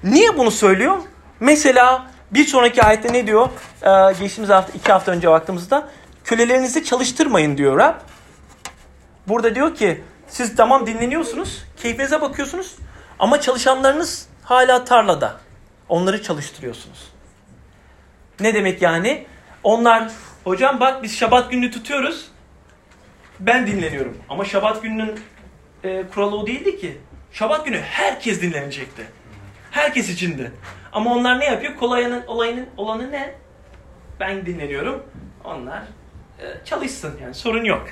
Niye 0.04 0.38
bunu 0.38 0.50
söylüyor? 0.50 0.98
Mesela 1.40 2.10
bir 2.30 2.46
sonraki 2.46 2.82
ayette 2.82 3.12
ne 3.12 3.26
diyor? 3.26 3.48
Ee, 3.82 4.18
geçtiğimiz 4.20 4.50
hafta, 4.50 4.72
iki 4.72 4.92
hafta 4.92 5.12
önce 5.12 5.30
baktığımızda 5.30 5.88
kölelerinizi 6.24 6.84
çalıştırmayın 6.84 7.58
diyor 7.58 7.78
Rab. 7.78 7.94
Burada 9.28 9.54
diyor 9.54 9.74
ki 9.74 10.02
siz 10.28 10.56
tamam 10.56 10.86
dinleniyorsunuz, 10.86 11.64
keyfinize 11.76 12.20
bakıyorsunuz 12.20 12.76
ama 13.18 13.40
çalışanlarınız 13.40 14.26
hala 14.42 14.84
tarlada. 14.84 15.36
Onları 15.92 16.22
çalıştırıyorsunuz. 16.22 17.12
Ne 18.40 18.54
demek 18.54 18.82
yani? 18.82 19.26
Onlar 19.62 20.12
hocam 20.44 20.80
bak 20.80 21.02
biz 21.02 21.18
şabat 21.18 21.50
gününü 21.50 21.70
tutuyoruz. 21.70 22.28
Ben 23.40 23.66
dinleniyorum. 23.66 24.18
Ama 24.28 24.44
şabat 24.44 24.82
gününün 24.82 25.20
e, 25.84 26.04
kuralı 26.14 26.36
o 26.36 26.46
değildi 26.46 26.80
ki. 26.80 26.98
Şabat 27.32 27.64
günü 27.64 27.80
herkes 27.80 28.42
dinlenecekti. 28.42 29.06
Herkes 29.70 30.08
içindi. 30.08 30.52
Ama 30.92 31.14
onlar 31.14 31.40
ne 31.40 31.44
yapıyor? 31.44 31.76
Kolayının 31.76 32.26
olayının 32.26 32.66
olanı 32.76 33.12
ne? 33.12 33.34
Ben 34.20 34.46
dinleniyorum. 34.46 35.02
Onlar 35.44 35.82
e, 36.38 36.64
çalışsın 36.64 37.18
yani 37.22 37.34
sorun 37.34 37.64
yok. 37.64 37.86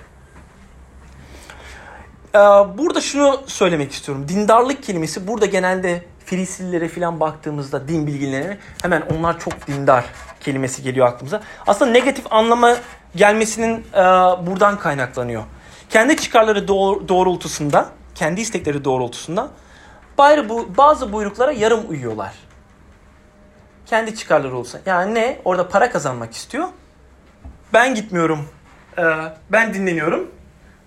Ee, 2.35 2.38
burada 2.78 3.00
şunu 3.00 3.42
söylemek 3.47 3.92
istiyorum. 3.92 4.28
Dindarlık 4.28 4.83
kelimesi 4.83 5.26
burada 5.26 5.47
genelde 5.47 6.10
Filistinlilere 6.30 6.88
falan 6.88 7.20
baktığımızda 7.20 7.88
din 7.88 8.06
bilgilerine 8.06 8.58
hemen 8.82 9.02
onlar 9.02 9.38
çok 9.38 9.66
dindar 9.66 10.04
kelimesi 10.40 10.82
geliyor 10.82 11.06
aklımıza. 11.06 11.42
Aslında 11.66 11.90
negatif 11.90 12.32
anlama 12.32 12.76
gelmesinin 13.16 13.87
e, 13.94 14.02
buradan 14.46 14.78
kaynaklanıyor. 14.78 15.42
Kendi 15.88 16.16
çıkarları 16.16 16.68
doğrultusunda, 17.08 17.88
kendi 18.14 18.40
istekleri 18.40 18.84
doğrultusunda 18.84 19.49
bazı 20.76 21.12
buyruklara 21.12 21.52
yarım 21.52 21.90
uyuyorlar. 21.90 22.34
Kendi 23.87 24.14
çıkarları 24.14 24.56
olsa. 24.56 24.80
Yani 24.87 25.14
ne? 25.14 25.38
Orada 25.44 25.68
para 25.68 25.90
kazanmak 25.90 26.34
istiyor. 26.34 26.68
Ben 27.72 27.94
gitmiyorum. 27.94 28.49
E, 28.99 29.02
ben 29.52 29.75
dinleniyorum. 29.75 30.30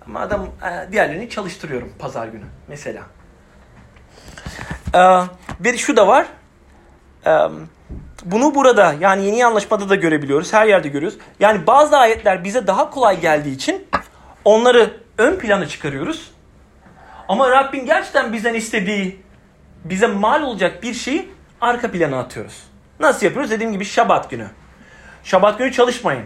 Ama 0.06 0.20
adam 0.20 0.46
e, 0.46 0.92
diğerlerini 0.92 1.30
çalıştırıyorum 1.30 1.92
pazar 1.98 2.26
günü 2.26 2.44
mesela. 2.68 3.02
Ee, 4.94 5.20
ve 5.60 5.78
şu 5.78 5.96
da 5.96 6.06
var. 6.06 6.26
Ee, 7.26 7.30
bunu 8.24 8.54
burada 8.54 8.94
yani 9.00 9.26
yeni 9.26 9.46
anlaşmada 9.46 9.88
da 9.88 9.94
görebiliyoruz. 9.94 10.52
Her 10.52 10.66
yerde 10.66 10.88
görüyoruz. 10.88 11.18
Yani 11.40 11.66
bazı 11.66 11.96
ayetler 11.96 12.44
bize 12.44 12.66
daha 12.66 12.90
kolay 12.90 13.20
geldiği 13.20 13.54
için 13.54 13.86
onları 14.44 14.96
ön 15.18 15.38
plana 15.38 15.68
çıkarıyoruz. 15.68 16.30
Ama 17.28 17.50
Rabbin 17.50 17.86
gerçekten 17.86 18.32
bizden 18.32 18.54
istediği 18.54 19.22
bize 19.84 20.06
mal 20.06 20.42
olacak 20.42 20.82
bir 20.82 20.94
şeyi 20.94 21.28
arka 21.60 21.90
plana 21.90 22.18
atıyoruz. 22.18 22.62
Nasıl 23.00 23.26
yapıyoruz? 23.26 23.50
Dediğim 23.50 23.72
gibi 23.72 23.84
şabat 23.84 24.30
günü. 24.30 24.46
Şabat 25.24 25.58
günü 25.58 25.72
çalışmayın. 25.72 26.24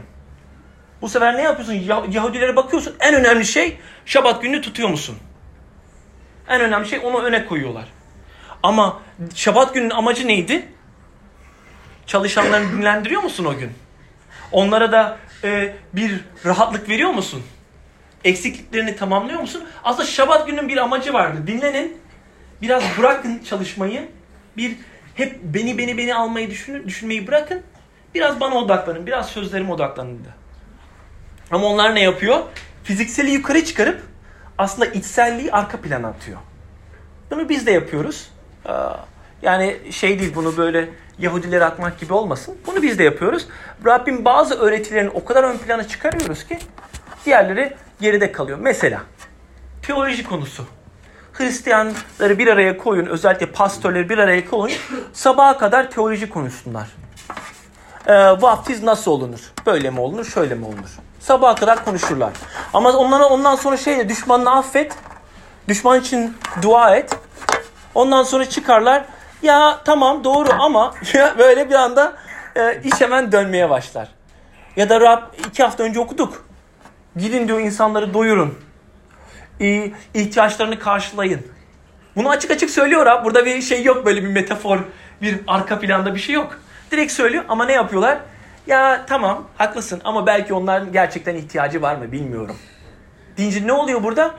Bu 1.03 1.09
sefer 1.09 1.37
ne 1.37 1.43
yapıyorsun? 1.43 1.75
Yahudilere 2.11 2.57
bakıyorsun. 2.57 2.95
En 3.01 3.15
önemli 3.15 3.45
şey 3.45 3.79
şabat 4.07 4.43
gününü 4.43 4.63
tutuyor 4.63 4.89
musun? 4.89 5.19
En 6.49 6.61
önemli 6.61 6.89
şey 6.89 7.01
onu 7.05 7.23
öne 7.23 7.47
koyuyorlar. 7.47 7.85
Ama 8.63 9.01
şabat 9.35 9.75
günün 9.75 9.91
amacı 9.91 10.27
neydi? 10.27 10.69
Çalışanlarını 12.07 12.73
dinlendiriyor 12.73 13.23
musun 13.23 13.45
o 13.45 13.59
gün? 13.59 13.73
Onlara 14.53 14.93
da 14.93 15.19
e, 15.45 15.75
bir 15.93 16.25
rahatlık 16.45 16.89
veriyor 16.89 17.11
musun? 17.11 17.43
Eksikliklerini 18.25 18.97
tamamlıyor 18.97 19.41
musun? 19.41 19.65
Aslında 19.85 20.07
şabat 20.07 20.47
günün 20.47 20.69
bir 20.69 20.77
amacı 20.77 21.13
vardı. 21.13 21.47
Dinlenin. 21.47 22.01
Biraz 22.63 22.83
bırakın 22.99 23.39
çalışmayı. 23.39 24.09
Bir 24.57 24.77
hep 25.15 25.39
beni 25.43 25.79
beni 25.79 25.99
beni 25.99 26.15
almayı 26.15 26.51
düşünür, 26.51 26.87
düşünmeyi 26.87 27.27
bırakın. 27.27 27.63
Biraz 28.15 28.41
bana 28.41 28.55
odaklanın. 28.55 29.07
Biraz 29.07 29.29
sözlerime 29.29 29.73
odaklanın 29.73 30.25
da. 30.25 30.29
Ama 31.51 31.67
onlar 31.67 31.95
ne 31.95 32.03
yapıyor? 32.03 32.41
Fizikseli 32.85 33.31
yukarı 33.31 33.65
çıkarıp 33.65 34.03
aslında 34.59 34.87
içselliği 34.87 35.53
arka 35.53 35.81
plana 35.81 36.09
atıyor. 36.09 36.39
Bunu 37.31 37.49
biz 37.49 37.67
de 37.67 37.73
yapıyoruz. 37.73 38.31
Yani 39.43 39.77
şey 39.91 40.19
değil 40.19 40.35
bunu 40.35 40.57
böyle 40.57 40.89
Yahudilere 41.19 41.65
atmak 41.65 42.01
gibi 42.01 42.13
olmasın. 42.13 42.57
Bunu 42.67 42.83
biz 42.83 42.99
de 42.99 43.05
yapıyoruz. 43.05 43.47
Rabbim 43.85 44.25
bazı 44.25 44.55
öğretilerini 44.55 45.11
o 45.11 45.25
kadar 45.25 45.45
ön 45.45 45.59
plana 45.59 45.89
çıkarıyoruz 45.89 46.47
ki 46.47 46.59
diğerleri 47.25 47.77
geride 48.01 48.33
kalıyor. 48.33 48.59
Mesela 48.61 49.03
teoloji 49.83 50.25
konusu. 50.25 50.67
Hristiyanları 51.33 52.39
bir 52.39 52.47
araya 52.47 52.79
koyun, 52.79 53.07
özellikle 53.07 53.47
pastörleri 53.47 54.09
bir 54.09 54.19
araya 54.19 54.51
koyun, 54.51 54.77
sabaha 55.13 55.59
kadar 55.59 55.91
teoloji 55.91 56.31
konuşsunlar. 56.31 56.89
E, 58.07 58.15
vaftiz 58.15 58.83
nasıl 58.83 59.11
olunur? 59.11 59.41
Böyle 59.67 59.91
mi 59.91 60.01
olunur, 60.01 60.25
şöyle 60.25 60.55
mi 60.55 60.67
olunur? 60.67 60.99
Sabaha 61.21 61.55
kadar 61.55 61.85
konuşurlar. 61.85 62.33
Ama 62.75 62.93
onlara 62.93 63.27
ondan 63.27 63.57
sonra 63.57 63.77
şey 63.77 64.09
düşmanını 64.09 64.57
affet, 64.57 64.95
düşman 65.69 66.01
için 66.01 66.37
dua 66.63 66.97
et. 66.97 67.18
Ondan 67.99 68.23
sonra 68.23 68.49
çıkarlar. 68.49 69.05
Ya 69.43 69.81
tamam 69.85 70.25
doğru 70.25 70.49
ama 70.59 70.95
böyle 71.39 71.71
bir 71.71 71.75
anda 71.75 72.13
e, 72.57 72.81
iş 72.85 73.01
hemen 73.01 73.33
dönmeye 73.33 73.71
başlar. 73.71 74.09
Ya 74.77 74.89
da 74.89 75.01
Rab 75.01 75.23
iki 75.49 75.63
hafta 75.63 75.83
önce 75.83 76.01
okuduk. 76.01 76.45
Gidin 77.17 77.49
diyor 77.49 77.61
insanları 77.61 78.15
doyurun. 78.15 78.59
E, 79.61 79.93
ihtiyaçlarını 80.15 80.79
karşılayın. 80.79 81.47
Bunu 82.17 82.31
açık 82.31 82.51
açık 82.51 82.71
söylüyor 82.71 83.07
Rab. 83.07 83.25
Burada 83.25 83.45
bir 83.45 83.63
şey 83.63 83.85
yok 83.85 84.07
böyle 84.07 84.23
bir 84.23 84.29
metafor, 84.29 84.79
bir 85.23 85.41
arka 85.47 85.79
planda 85.79 86.15
bir 86.15 86.21
şey 86.21 86.35
yok. 86.35 86.61
Direkt 86.91 87.13
söylüyor 87.13 87.45
ama 87.49 87.65
ne 87.65 87.73
yapıyorlar? 87.73 88.19
Ya 88.67 89.07
tamam 89.07 89.45
haklısın 89.57 90.01
ama 90.05 90.27
belki 90.27 90.55
onların 90.55 90.93
gerçekten 90.93 91.35
ihtiyacı 91.35 91.83
var 91.83 91.97
mı 91.97 92.13
bilmiyorum. 92.13 92.57
Deyince 93.37 93.67
ne 93.67 93.73
oluyor 93.73 94.03
burada? 94.03 94.35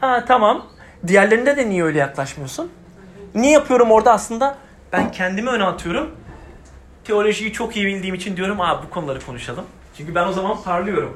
Ha 0.00 0.24
tamam. 0.28 0.66
Diğerlerinde 1.06 1.56
de 1.56 1.68
niye 1.68 1.84
öyle 1.84 1.98
yaklaşmıyorsun? 1.98 2.70
Ne 3.34 3.50
yapıyorum 3.50 3.90
orada 3.90 4.12
aslında? 4.12 4.56
Ben 4.92 5.12
kendimi 5.12 5.50
öne 5.50 5.64
atıyorum. 5.64 6.10
Teolojiyi 7.04 7.52
çok 7.52 7.76
iyi 7.76 7.86
bildiğim 7.86 8.14
için 8.14 8.36
diyorum 8.36 8.60
Aa, 8.60 8.82
bu 8.82 8.90
konuları 8.90 9.20
konuşalım. 9.26 9.64
Çünkü 9.96 10.14
ben 10.14 10.26
o 10.26 10.32
zaman 10.32 10.62
parlıyorum. 10.62 11.14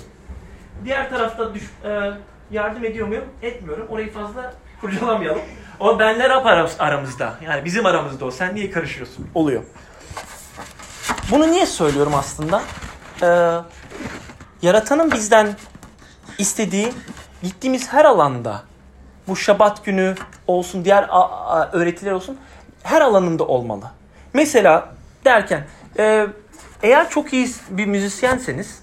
Diğer 0.84 1.10
tarafta 1.10 1.54
düş, 1.54 1.62
e, 1.84 2.10
yardım 2.50 2.84
ediyor 2.84 3.08
muyum? 3.08 3.24
Etmiyorum. 3.42 3.86
Orayı 3.90 4.12
fazla 4.12 4.54
kurcalamayalım. 4.80 5.42
O 5.80 5.98
benle 5.98 6.28
Rab 6.28 6.44
aram- 6.46 6.70
aramızda. 6.78 7.34
Yani 7.44 7.64
bizim 7.64 7.86
aramızda 7.86 8.24
o. 8.24 8.30
Sen 8.30 8.54
niye 8.54 8.70
karışıyorsun? 8.70 9.28
Oluyor. 9.34 9.62
Bunu 11.30 11.50
niye 11.50 11.66
söylüyorum 11.66 12.14
aslında? 12.14 12.62
Ee, 13.22 13.26
yaratanın 14.62 15.12
bizden 15.12 15.56
istediği 16.38 16.92
gittiğimiz 17.42 17.92
her 17.92 18.04
alanda 18.04 18.62
bu 19.28 19.36
şabat 19.36 19.84
günü 19.84 20.14
olsun, 20.46 20.84
diğer 20.84 21.08
öğretiler 21.72 22.12
olsun 22.12 22.38
her 22.82 23.00
alanında 23.00 23.46
olmalı. 23.46 23.84
Mesela 24.32 24.94
derken 25.24 25.66
e, 25.98 26.26
eğer 26.82 27.10
çok 27.10 27.32
iyi 27.32 27.48
bir 27.70 27.86
müzisyenseniz 27.86 28.82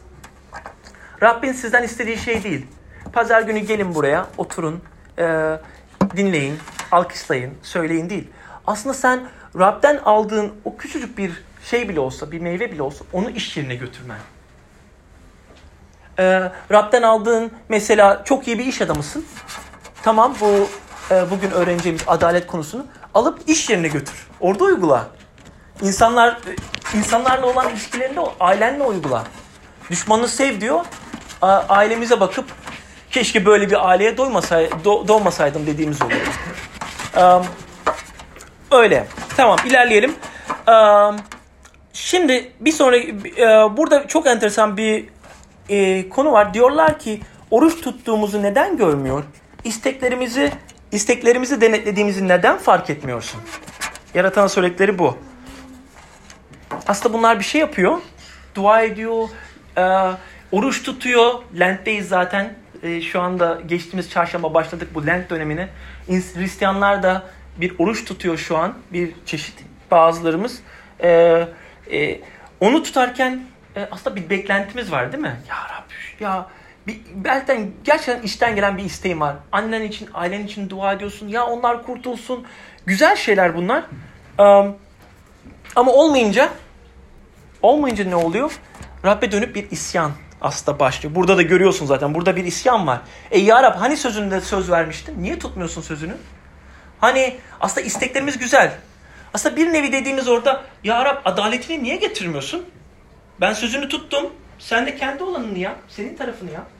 Rabbin 1.23 1.51
sizden 1.51 1.83
istediği 1.83 2.17
şey 2.17 2.43
değil. 2.43 2.65
Pazar 3.13 3.41
günü 3.41 3.59
gelin 3.59 3.95
buraya, 3.95 4.27
oturun, 4.37 4.83
e, 5.17 5.57
dinleyin, 6.17 6.59
alkışlayın, 6.91 7.53
söyleyin 7.63 8.09
değil. 8.09 8.27
Aslında 8.67 8.93
sen 8.93 9.27
Rab'den 9.59 9.97
aldığın 9.97 10.53
o 10.65 10.77
küçücük 10.77 11.17
bir 11.17 11.43
şey 11.63 11.89
bile 11.89 11.99
olsa, 11.99 12.31
bir 12.31 12.39
meyve 12.39 12.71
bile 12.71 12.81
olsa 12.81 13.05
onu 13.13 13.29
iş 13.29 13.57
yerine 13.57 13.75
götürmen. 13.75 14.19
E, 16.19 16.51
Rab'den 16.71 17.01
aldığın 17.01 17.51
mesela 17.69 18.23
çok 18.25 18.47
iyi 18.47 18.59
bir 18.59 18.65
iş 18.65 18.81
adamısın. 18.81 19.25
Tamam 20.05 20.35
bu 20.41 20.67
e, 21.12 21.31
bugün 21.31 21.51
öğreneceğimiz 21.51 22.03
adalet 22.07 22.47
konusunu 22.47 22.85
alıp 23.13 23.39
iş 23.47 23.69
yerine 23.69 23.88
götür. 23.88 24.27
Orada 24.39 24.63
uygula. 24.63 25.07
İnsanlar 25.81 26.31
e, 26.31 26.97
insanlarla 26.97 27.45
olan 27.45 27.69
ilişkilerinde 27.69 28.19
ailenle 28.39 28.83
uygula. 28.83 29.24
Düşmanını 29.89 30.27
sev 30.27 30.62
diyor. 30.62 30.85
Ailemize 31.41 32.19
bakıp 32.19 32.45
keşke 33.12 33.45
böyle 33.45 33.69
bir 33.69 33.89
aileye 33.89 34.17
doymasay, 34.17 34.65
do- 34.65 35.07
doğmasaydım 35.07 35.67
dediğimiz 35.67 36.01
oluyor. 36.01 36.21
Em, 37.15 37.43
öyle. 38.71 39.07
Tamam 39.38 39.57
ilerleyelim. 39.65 40.15
Em, 40.67 41.15
şimdi 41.93 42.51
bir 42.59 42.71
sonraki 42.71 43.15
e, 43.38 43.45
burada 43.77 44.07
çok 44.07 44.27
enteresan 44.27 44.77
bir 44.77 45.05
e, 45.69 46.09
konu 46.09 46.31
var. 46.31 46.53
Diyorlar 46.53 47.00
ki 47.00 47.21
oruç 47.51 47.81
tuttuğumuzu 47.81 48.43
neden 48.43 48.77
görmüyor? 48.77 49.24
İsteklerimizi 49.65 50.51
isteklerimizi 50.91 51.62
denetlediğimizi 51.62 52.27
neden 52.27 52.57
fark 52.57 52.89
etmiyorsun? 52.89 53.41
Yaratan 54.13 54.48
söyledikleri 54.48 55.00
bu. 55.00 55.17
Aslında 56.88 57.17
bunlar 57.17 57.39
bir 57.39 57.43
şey 57.43 57.62
yapıyor. 57.62 57.98
Dua 58.55 58.81
ediyor, 58.81 59.29
e, 59.77 59.81
oruç 60.51 60.84
tutuyor. 60.84 61.34
Lent'teyiz 61.60 62.07
zaten. 62.07 62.53
E, 62.84 63.01
şu 63.01 63.22
anda 63.22 63.62
geçtiğimiz 63.67 64.10
çarşamba 64.10 64.53
başladık 64.53 64.89
bu 64.93 65.07
Lent 65.07 65.29
dönemine. 65.29 65.69
İns- 66.10 66.39
Hristiyanlar 66.39 67.03
da 67.03 67.24
bir 67.57 67.75
oruç 67.79 68.05
tutuyor 68.05 68.38
şu 68.38 68.57
an. 68.57 68.74
Bir 68.93 69.12
çeşit 69.25 69.55
bazılarımız. 69.91 70.60
E, 71.03 71.10
e, 71.91 72.19
onu 72.60 72.84
tutarken 72.84 73.43
e, 73.75 73.88
aslında 73.91 74.15
bir 74.15 74.29
beklentimiz 74.29 74.91
var 74.91 75.12
değil 75.12 75.24
mi? 75.24 75.39
Ya 75.50 75.55
Rabbi 75.55 76.24
ya 76.24 76.50
bir, 76.87 77.01
belki 77.15 77.71
gerçekten 77.83 78.21
içten 78.21 78.55
gelen 78.55 78.77
bir 78.77 78.83
isteğim 78.83 79.21
var. 79.21 79.35
Annen 79.51 79.81
için, 79.81 80.09
ailen 80.13 80.43
için 80.43 80.69
dua 80.69 80.93
ediyorsun. 80.93 81.27
Ya 81.27 81.45
onlar 81.45 81.83
kurtulsun. 81.83 82.45
Güzel 82.85 83.15
şeyler 83.15 83.55
bunlar. 83.55 83.83
Um, 84.39 84.75
ama 85.75 85.91
olmayınca 85.91 86.49
olmayınca 87.61 88.05
ne 88.05 88.15
oluyor? 88.15 88.59
Rabbe 89.05 89.31
dönüp 89.31 89.55
bir 89.55 89.71
isyan 89.71 90.11
aslında 90.41 90.79
başlıyor. 90.79 91.15
Burada 91.15 91.37
da 91.37 91.41
görüyorsun 91.41 91.85
zaten. 91.85 92.13
Burada 92.13 92.35
bir 92.35 92.45
isyan 92.45 92.87
var. 92.87 93.01
E 93.31 93.39
ya 93.39 93.63
Rab 93.63 93.75
hani 93.75 93.97
sözünde 93.97 94.41
söz 94.41 94.71
vermiştin? 94.71 95.23
Niye 95.23 95.39
tutmuyorsun 95.39 95.81
sözünü? 95.81 96.17
Hani 97.01 97.35
aslında 97.61 97.87
isteklerimiz 97.87 98.37
güzel. 98.37 98.77
Aslında 99.33 99.55
bir 99.55 99.73
nevi 99.73 99.91
dediğimiz 99.91 100.27
orada 100.27 100.63
ya 100.83 101.05
Rab 101.05 101.17
adaletini 101.25 101.83
niye 101.83 101.95
getirmiyorsun? 101.95 102.65
Ben 103.41 103.53
sözünü 103.53 103.89
tuttum. 103.89 104.33
Sen 104.59 104.85
de 104.85 104.95
kendi 104.95 105.24
olanını 105.24 105.59
yap. 105.59 105.77
Senin 105.87 106.15
tarafını 106.15 106.51
yap. 106.51 106.75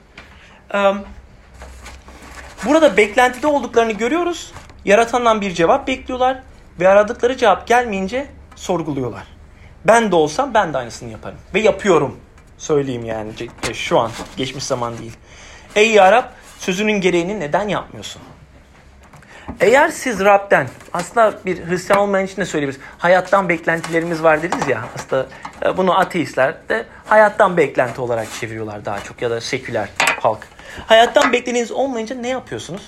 Burada 2.66 2.96
beklentide 2.96 3.46
olduklarını 3.46 3.92
görüyoruz. 3.92 4.52
Yaratandan 4.84 5.40
bir 5.40 5.54
cevap 5.54 5.86
bekliyorlar. 5.86 6.38
Ve 6.80 6.88
aradıkları 6.88 7.36
cevap 7.36 7.66
gelmeyince 7.66 8.26
sorguluyorlar. 8.56 9.24
Ben 9.84 10.10
de 10.10 10.16
olsam 10.16 10.54
ben 10.54 10.72
de 10.74 10.78
aynısını 10.78 11.10
yaparım. 11.10 11.38
Ve 11.54 11.60
yapıyorum. 11.60 12.16
Söyleyeyim 12.58 13.04
yani 13.04 13.30
şu 13.72 13.98
an. 13.98 14.10
Geçmiş 14.36 14.64
zaman 14.64 14.98
değil. 14.98 15.16
Ey 15.76 15.90
ya 15.90 16.12
Rab 16.12 16.24
sözünün 16.58 17.00
gereğini 17.00 17.40
neden 17.40 17.68
yapmıyorsun? 17.68 18.22
Eğer 19.60 19.88
siz 19.88 20.20
Rab'den, 20.20 20.68
aslında 20.92 21.34
bir 21.46 21.68
Hristiyan 21.68 22.00
olmayan 22.00 22.26
için 22.26 22.36
de 22.36 22.44
söyleyebiliriz. 22.44 22.84
Hayattan 22.98 23.48
beklentilerimiz 23.48 24.22
var 24.22 24.42
dediniz 24.42 24.68
ya. 24.68 24.84
Aslında 24.94 25.26
e, 25.64 25.76
bunu 25.76 25.98
ateistler 25.98 26.54
de 26.68 26.86
hayattan 27.06 27.56
beklenti 27.56 28.00
olarak 28.00 28.28
çeviriyorlar 28.40 28.84
daha 28.84 29.00
çok 29.00 29.22
ya 29.22 29.30
da 29.30 29.40
seküler 29.40 29.88
halk. 30.20 30.48
Hayattan 30.86 31.32
beklediğiniz 31.32 31.72
olmayınca 31.72 32.16
ne 32.16 32.28
yapıyorsunuz? 32.28 32.82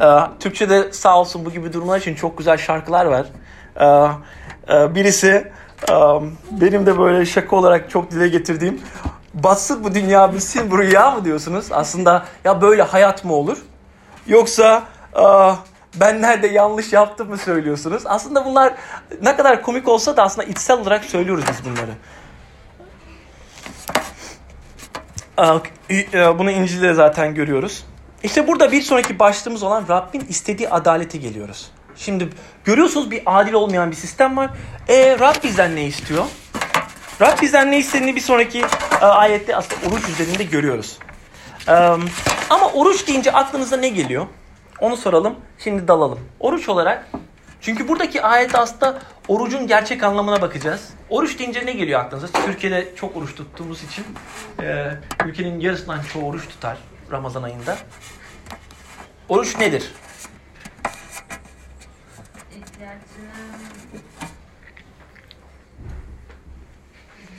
Ee, 0.00 0.04
Türkçe'de 0.40 0.92
sağ 0.92 1.20
olsun 1.20 1.44
bu 1.44 1.50
gibi 1.50 1.72
durumlar 1.72 1.98
için 1.98 2.14
çok 2.14 2.38
güzel 2.38 2.56
şarkılar 2.56 3.06
var. 3.06 3.26
E, 4.70 4.94
birisi 4.94 5.52
e, 5.90 5.94
benim 6.50 6.86
de 6.86 6.98
böyle 6.98 7.26
şaka 7.26 7.56
olarak 7.56 7.90
çok 7.90 8.10
dile 8.10 8.28
getirdiğim 8.28 8.80
batsın 9.34 9.84
bu 9.84 9.94
dünya 9.94 10.34
bitsin 10.34 10.70
bu 10.70 10.78
rüya 10.78 11.10
mı 11.10 11.24
diyorsunuz? 11.24 11.66
Aslında 11.72 12.24
ya 12.44 12.62
böyle 12.62 12.82
hayat 12.82 13.24
mı 13.24 13.34
olur? 13.34 13.58
Yoksa 14.26 14.82
e, 15.16 15.22
ben 15.94 16.22
nerede 16.22 16.46
yanlış 16.46 16.92
yaptım 16.92 17.28
mı 17.28 17.38
söylüyorsunuz? 17.38 18.02
Aslında 18.06 18.44
bunlar 18.44 18.74
ne 19.22 19.36
kadar 19.36 19.62
komik 19.62 19.88
olsa 19.88 20.16
da 20.16 20.22
aslında 20.22 20.46
içsel 20.48 20.78
olarak 20.80 21.04
söylüyoruz 21.04 21.44
biz 21.50 21.64
bunları. 21.64 21.90
E, 25.90 26.38
Bunu 26.38 26.50
İncil'de 26.50 26.94
zaten 26.94 27.34
görüyoruz. 27.34 27.84
İşte 28.22 28.48
burada 28.48 28.72
bir 28.72 28.82
sonraki 28.82 29.18
başlığımız 29.18 29.62
olan 29.62 29.84
Rabbin 29.88 30.26
istediği 30.28 30.68
adalete 30.68 31.18
geliyoruz. 31.18 31.70
Şimdi 31.96 32.28
görüyorsunuz 32.64 33.10
bir 33.10 33.22
adil 33.26 33.52
olmayan 33.52 33.90
bir 33.90 33.96
sistem 33.96 34.36
var. 34.36 34.50
E 34.88 35.18
Rab 35.18 35.34
bizden 35.44 35.76
ne 35.76 35.84
istiyor? 35.84 36.24
Rab 37.20 37.42
bizden 37.42 37.70
ne 37.70 37.78
istediğini 37.78 38.16
bir 38.16 38.20
sonraki 38.20 38.64
e, 39.02 39.04
ayette 39.04 39.56
aslında 39.56 39.94
oruç 39.94 40.08
üzerinde 40.08 40.44
görüyoruz. 40.44 40.98
E, 41.68 41.72
ama 42.50 42.72
oruç 42.74 43.06
deyince 43.06 43.32
aklınıza 43.32 43.76
ne 43.76 43.88
geliyor? 43.88 44.26
Onu 44.80 44.96
soralım. 44.96 45.34
Şimdi 45.58 45.88
dalalım. 45.88 46.18
Oruç 46.40 46.68
olarak 46.68 47.06
çünkü 47.60 47.88
buradaki 47.88 48.22
ayette 48.22 48.58
aslında 48.58 48.98
orucun 49.28 49.66
gerçek 49.66 50.02
anlamına 50.02 50.42
bakacağız. 50.42 50.88
Oruç 51.08 51.38
deyince 51.38 51.66
ne 51.66 51.72
geliyor 51.72 52.00
aklınıza? 52.00 52.26
Türkiye'de 52.26 52.94
çok 52.96 53.16
oruç 53.16 53.34
tuttuğumuz 53.34 53.84
için 53.84 54.04
e, 54.62 54.90
ülkenin 55.26 55.60
yarısından 55.60 56.02
çoğu 56.12 56.24
oruç 56.24 56.48
tutar 56.48 56.78
Ramazan 57.12 57.42
ayında. 57.42 57.76
Oruç 59.28 59.58
nedir? 59.58 59.92
İhtiyacının 62.50 64.09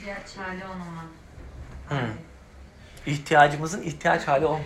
ihtiyaç 0.02 0.36
hali 0.36 0.64
olmama. 0.64 1.04
Hmm. 1.88 2.14
İhtiyacımızın 3.06 3.82
ihtiyaç 3.82 4.28
hali 4.28 4.46
olma. 4.46 4.60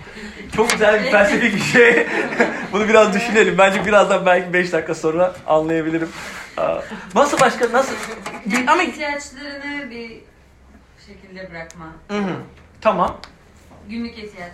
Çok 0.57 0.71
güzel 0.71 1.05
bir 1.05 1.11
felsefik 1.11 1.55
bir 1.55 1.61
şey. 1.61 2.07
Bunu 2.73 2.89
biraz 2.89 3.15
düşünelim. 3.15 3.59
Bence 3.59 3.85
birazdan 3.87 4.27
belki 4.27 4.53
5 4.53 4.73
dakika 4.73 4.95
sonra 4.95 5.35
anlayabilirim. 5.47 6.09
Nasıl 7.15 7.41
başka 7.41 7.73
nasıl? 7.73 7.95
Bir, 8.47 8.57
Yani 8.57 8.71
ama 8.71 8.83
ihtiyaçlarını 8.83 9.91
bir 9.91 10.21
şekilde 11.07 11.51
bırakma. 11.51 11.87
Hı 12.09 12.19
hı. 12.19 12.37
Tamam. 12.81 13.17
Günlük 13.89 14.19
ihtiyaç. 14.19 14.53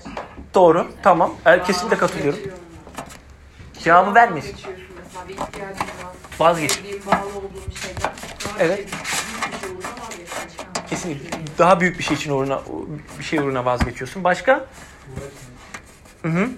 Doğru. 0.54 0.92
Tamam. 1.02 1.34
Er, 1.44 1.64
kesinlikle 1.64 1.96
katılıyorum. 1.98 2.40
Cevabı 3.84 4.14
vermiş. 4.14 4.44
Vazgeçiyorsun 4.44 4.86
mesela 5.04 5.28
bir 5.28 5.34
ihtiyacın 5.34 5.80
var. 5.80 6.14
Vazgeç. 6.38 6.80
Bağlı 7.06 7.38
olduğun 7.38 7.62
bir 7.70 7.74
şeyden. 7.80 8.12
Evet. 8.58 8.76
Şey, 8.78 8.86
büyük 8.86 9.52
bir 9.54 9.60
şey 9.60 9.70
olursa 9.70 9.88
vazgeçiyorsun. 11.10 11.40
Daha 11.58 11.80
büyük 11.80 11.98
bir 11.98 12.04
şey 12.04 12.16
için 12.16 12.30
uğruna 12.32 12.62
bir 13.18 13.24
şey 13.24 13.38
uğruna 13.38 13.64
vazgeçiyorsun. 13.64 14.24
Başka? 14.24 14.64
Hı 16.22 16.28
hı. 16.28 16.48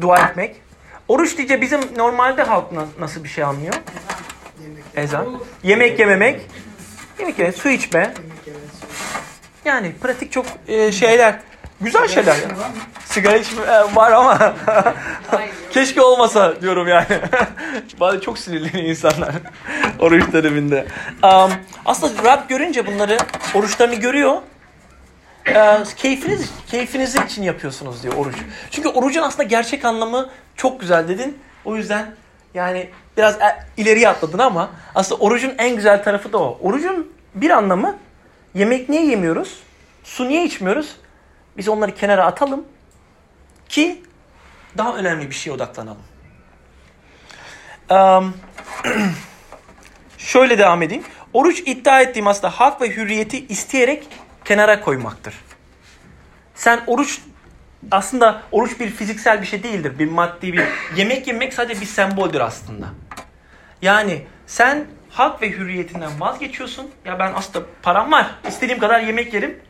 Dua 0.00 0.18
etmek. 0.18 0.56
Oruç 1.08 1.38
deyince 1.38 1.60
bizim 1.60 1.80
normalde 1.96 2.42
halk 2.42 2.72
na- 2.72 2.86
nasıl 3.00 3.24
bir 3.24 3.28
şey 3.28 3.44
anlıyor? 3.44 3.74
Ezan. 4.96 5.40
Yemek 5.62 5.98
yememek. 5.98 6.40
Yemek 7.18 7.38
yemek, 7.38 7.56
su 7.56 7.68
içme. 7.68 8.14
Yani 9.64 9.92
pratik 10.02 10.32
çok 10.32 10.46
e, 10.68 10.92
şeyler. 10.92 11.40
Güzel 11.80 12.08
şeyler. 12.08 12.36
Sigara 13.04 13.36
içme 13.36 13.62
e, 13.62 13.96
var 13.96 14.12
ama. 14.12 14.54
Keşke 15.70 16.02
olmasa 16.02 16.60
diyorum 16.60 16.88
yani. 16.88 17.06
Bazı 18.00 18.20
çok 18.20 18.38
sinirli 18.38 18.80
insanlar 18.80 19.32
oruç 19.98 20.32
döneminde. 20.32 20.86
Um, 21.22 21.52
aslında 21.84 22.24
Rab 22.24 22.48
görünce 22.48 22.86
bunları, 22.86 23.18
oruçlarını 23.54 23.94
görüyor. 23.94 24.36
Ee, 25.48 25.78
keyfiniz, 25.96 26.50
keyfiniz 26.66 27.14
için 27.16 27.42
yapıyorsunuz 27.42 28.02
diyor 28.02 28.14
oruç. 28.14 28.36
Çünkü 28.70 28.88
orucun 28.88 29.22
aslında 29.22 29.42
gerçek 29.42 29.84
anlamı 29.84 30.30
çok 30.56 30.80
güzel 30.80 31.08
dedin. 31.08 31.38
O 31.64 31.76
yüzden 31.76 32.14
yani 32.54 32.90
biraz 33.16 33.34
e- 33.34 33.58
ileriye 33.76 34.08
atladın 34.08 34.38
ama 34.38 34.70
aslında 34.94 35.20
orucun 35.20 35.54
en 35.58 35.76
güzel 35.76 36.04
tarafı 36.04 36.32
da 36.32 36.38
o. 36.38 36.58
Orucun 36.62 37.12
bir 37.34 37.50
anlamı 37.50 37.96
yemek 38.54 38.88
niye 38.88 39.06
yemiyoruz? 39.06 39.58
Su 40.04 40.28
niye 40.28 40.44
içmiyoruz? 40.44 40.96
Biz 41.58 41.68
onları 41.68 41.94
kenara 41.94 42.24
atalım 42.24 42.64
ki 43.68 44.02
daha 44.78 44.96
önemli 44.96 45.30
bir 45.30 45.34
şeye 45.34 45.50
odaklanalım. 45.50 46.02
Um, 47.90 48.34
şöyle 50.18 50.58
devam 50.58 50.82
edeyim. 50.82 51.04
Oruç 51.32 51.62
iddia 51.66 52.00
ettiğim 52.00 52.26
aslında 52.26 52.50
hak 52.50 52.80
ve 52.80 52.96
hürriyeti 52.96 53.46
isteyerek 53.46 54.08
kenara 54.44 54.80
koymaktır. 54.80 55.34
Sen 56.54 56.80
oruç 56.86 57.20
aslında 57.90 58.42
oruç 58.52 58.80
bir 58.80 58.90
fiziksel 58.90 59.42
bir 59.42 59.46
şey 59.46 59.62
değildir. 59.62 59.98
Bir 59.98 60.10
maddi 60.10 60.52
bir 60.52 60.64
yemek 60.96 61.26
yemek 61.26 61.54
sadece 61.54 61.80
bir 61.80 61.86
semboldür 61.86 62.40
aslında. 62.40 62.86
Yani 63.82 64.26
sen 64.46 64.86
hak 65.10 65.42
ve 65.42 65.50
hürriyetinden 65.50 66.20
vazgeçiyorsun. 66.20 66.90
Ya 67.04 67.18
ben 67.18 67.32
aslında 67.34 67.66
param 67.82 68.12
var. 68.12 68.30
istediğim 68.48 68.80
kadar 68.80 69.00
yemek 69.00 69.34
yerim. 69.34 69.60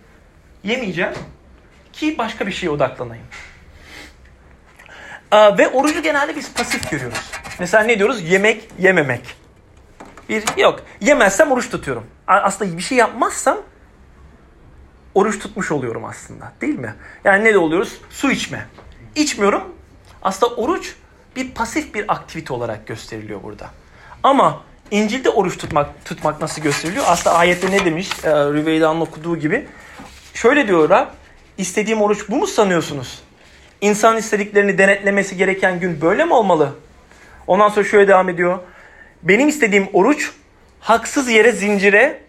Yemeyeceğim 0.64 1.12
ki 1.96 2.18
başka 2.18 2.46
bir 2.46 2.52
şeye 2.52 2.70
odaklanayım. 2.70 3.26
Ve 5.32 5.68
orucu 5.68 6.02
genelde 6.02 6.36
biz 6.36 6.54
pasif 6.54 6.90
görüyoruz. 6.90 7.30
Mesela 7.58 7.84
ne 7.84 7.98
diyoruz? 7.98 8.30
Yemek 8.30 8.68
yememek. 8.78 9.36
Bir 10.28 10.44
yok. 10.56 10.82
Yemezsem 11.00 11.52
oruç 11.52 11.70
tutuyorum. 11.70 12.06
Aslında 12.26 12.76
bir 12.76 12.82
şey 12.82 12.98
yapmazsam 12.98 13.58
oruç 15.14 15.38
tutmuş 15.38 15.70
oluyorum 15.70 16.04
aslında. 16.04 16.52
Değil 16.60 16.78
mi? 16.78 16.94
Yani 17.24 17.44
ne 17.44 17.54
de 17.54 17.58
oluyoruz? 17.58 18.00
Su 18.10 18.30
içme. 18.30 18.66
İçmiyorum. 19.14 19.64
Aslında 20.22 20.54
oruç 20.54 20.94
bir 21.36 21.54
pasif 21.54 21.94
bir 21.94 22.12
aktivite 22.12 22.52
olarak 22.52 22.86
gösteriliyor 22.86 23.42
burada. 23.42 23.70
Ama 24.22 24.62
İncil'de 24.90 25.30
oruç 25.30 25.58
tutmak 25.58 26.04
tutmak 26.04 26.40
nasıl 26.40 26.62
gösteriliyor? 26.62 27.04
Aslında 27.08 27.36
ayette 27.36 27.70
ne 27.70 27.84
demiş? 27.84 28.10
Ee, 28.24 28.30
Rüveyda'nın 28.30 29.00
okuduğu 29.00 29.36
gibi. 29.36 29.68
Şöyle 30.34 30.68
diyor 30.68 30.90
Rab. 30.90 31.06
İstediğim 31.58 32.02
oruç 32.02 32.28
bu 32.28 32.36
mu 32.36 32.46
sanıyorsunuz? 32.46 33.22
İnsan 33.80 34.16
istediklerini 34.16 34.78
denetlemesi 34.78 35.36
gereken 35.36 35.80
gün 35.80 36.00
böyle 36.00 36.24
mi 36.24 36.34
olmalı? 36.34 36.74
Ondan 37.46 37.68
sonra 37.68 37.84
şöyle 37.84 38.08
devam 38.08 38.28
ediyor. 38.28 38.58
Benim 39.22 39.48
istediğim 39.48 39.88
oruç 39.92 40.32
haksız 40.80 41.28
yere 41.28 41.52
zincire, 41.52 42.22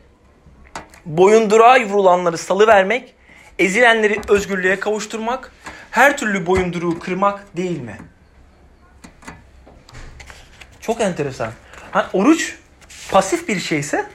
boyunduruğa 1.06 1.80
vurulanları 1.80 2.38
salıvermek, 2.38 3.16
ezilenleri 3.60 4.22
özgürlüğe 4.30 4.80
kavuşturmak, 4.80 5.52
her 5.92 6.18
türlü 6.18 6.46
boyunduruğu 6.46 7.00
kırmak 7.00 7.58
değil 7.58 7.82
mi? 7.82 7.98
Çok 10.82 11.02
enteresan. 11.02 11.52
Ha, 11.92 12.10
oruç 12.14 12.56
pasif 13.12 13.48
bir 13.48 13.60
şeyse 13.60 14.06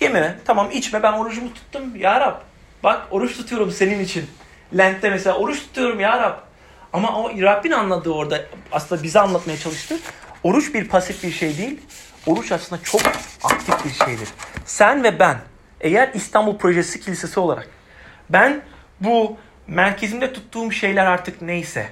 yeme. 0.00 0.38
Tamam 0.44 0.70
içme 0.70 1.02
ben 1.02 1.12
orucumu 1.12 1.54
tuttum 1.54 1.96
ya 1.96 2.20
Rab. 2.20 2.53
Bak 2.84 3.06
oruç 3.10 3.36
tutuyorum 3.36 3.70
senin 3.70 4.00
için. 4.00 4.26
Lent'te 4.78 5.10
mesela 5.10 5.36
oruç 5.36 5.60
tutuyorum 5.60 6.00
ya 6.00 6.20
Rab. 6.20 6.38
Ama 6.92 7.18
o 7.18 7.42
Rabbin 7.42 7.70
anladığı 7.70 8.10
orada 8.10 8.40
aslında 8.72 9.02
bize 9.02 9.20
anlatmaya 9.20 9.58
çalıştı. 9.58 9.98
Oruç 10.42 10.74
bir 10.74 10.88
pasif 10.88 11.24
bir 11.24 11.30
şey 11.30 11.58
değil. 11.58 11.80
Oruç 12.26 12.52
aslında 12.52 12.82
çok 12.82 13.00
aktif 13.44 13.84
bir 13.84 14.04
şeydir. 14.04 14.28
Sen 14.64 15.04
ve 15.04 15.18
ben 15.18 15.38
eğer 15.80 16.10
İstanbul 16.14 16.58
Projesi 16.58 17.00
Kilisesi 17.00 17.40
olarak 17.40 17.68
ben 18.30 18.62
bu 19.00 19.36
merkezimde 19.66 20.32
tuttuğum 20.32 20.72
şeyler 20.72 21.06
artık 21.06 21.42
neyse 21.42 21.88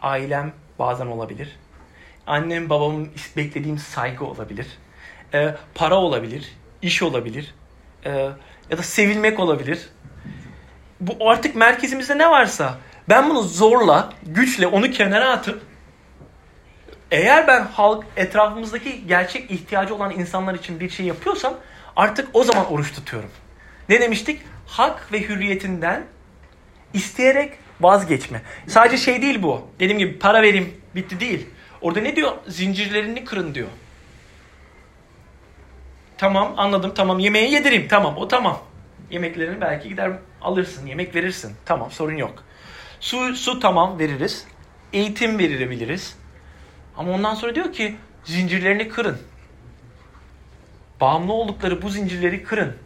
ailem 0.00 0.52
bazen 0.78 1.06
olabilir. 1.06 1.56
Annem 2.26 2.70
babamın 2.70 3.10
beklediğim 3.36 3.78
saygı 3.78 4.24
olabilir. 4.24 4.66
Ee, 5.34 5.54
para 5.74 5.94
olabilir. 5.94 6.56
iş 6.82 7.02
olabilir. 7.02 7.54
Ee, 8.06 8.28
ya 8.70 8.78
da 8.78 8.82
sevilmek 8.82 9.40
olabilir. 9.40 9.88
Bu 11.00 11.30
artık 11.30 11.56
merkezimizde 11.56 12.18
ne 12.18 12.30
varsa 12.30 12.78
ben 13.08 13.30
bunu 13.30 13.42
zorla, 13.42 14.12
güçle 14.22 14.66
onu 14.66 14.90
kenara 14.90 15.30
atıp 15.30 15.62
eğer 17.10 17.46
ben 17.46 17.64
halk 17.64 18.04
etrafımızdaki 18.16 19.06
gerçek 19.06 19.50
ihtiyacı 19.50 19.94
olan 19.94 20.10
insanlar 20.10 20.54
için 20.54 20.80
bir 20.80 20.90
şey 20.90 21.06
yapıyorsam 21.06 21.54
artık 21.96 22.28
o 22.32 22.44
zaman 22.44 22.72
oruç 22.72 22.94
tutuyorum. 22.94 23.30
Ne 23.88 24.00
demiştik? 24.00 24.40
Hak 24.66 25.12
ve 25.12 25.28
hürriyetinden 25.28 26.06
isteyerek 26.94 27.52
vazgeçme. 27.80 28.42
Sadece 28.66 28.96
şey 28.96 29.22
değil 29.22 29.42
bu. 29.42 29.68
Dediğim 29.80 29.98
gibi 29.98 30.18
para 30.18 30.42
vereyim 30.42 30.74
bitti 30.94 31.20
değil. 31.20 31.46
Orada 31.80 32.00
ne 32.00 32.16
diyor? 32.16 32.32
Zincirlerini 32.48 33.24
kırın 33.24 33.54
diyor. 33.54 33.68
Tamam 36.18 36.54
anladım 36.56 36.92
tamam 36.94 37.18
yemeği 37.18 37.52
yedireyim 37.52 37.88
tamam 37.88 38.16
o 38.16 38.28
tamam. 38.28 38.58
Yemeklerini 39.10 39.60
belki 39.60 39.88
gider 39.88 40.12
alırsın 40.42 40.86
yemek 40.86 41.14
verirsin 41.14 41.56
tamam 41.64 41.90
sorun 41.90 42.16
yok. 42.16 42.44
Su, 43.00 43.36
su 43.36 43.60
tamam 43.60 43.98
veririz. 43.98 44.44
Eğitim 44.92 45.38
verebiliriz. 45.38 46.16
Ama 46.96 47.12
ondan 47.12 47.34
sonra 47.34 47.54
diyor 47.54 47.72
ki 47.72 47.96
zincirlerini 48.24 48.88
kırın. 48.88 49.18
Bağımlı 51.00 51.32
oldukları 51.32 51.82
bu 51.82 51.88
zincirleri 51.88 52.42
kırın. 52.42 52.76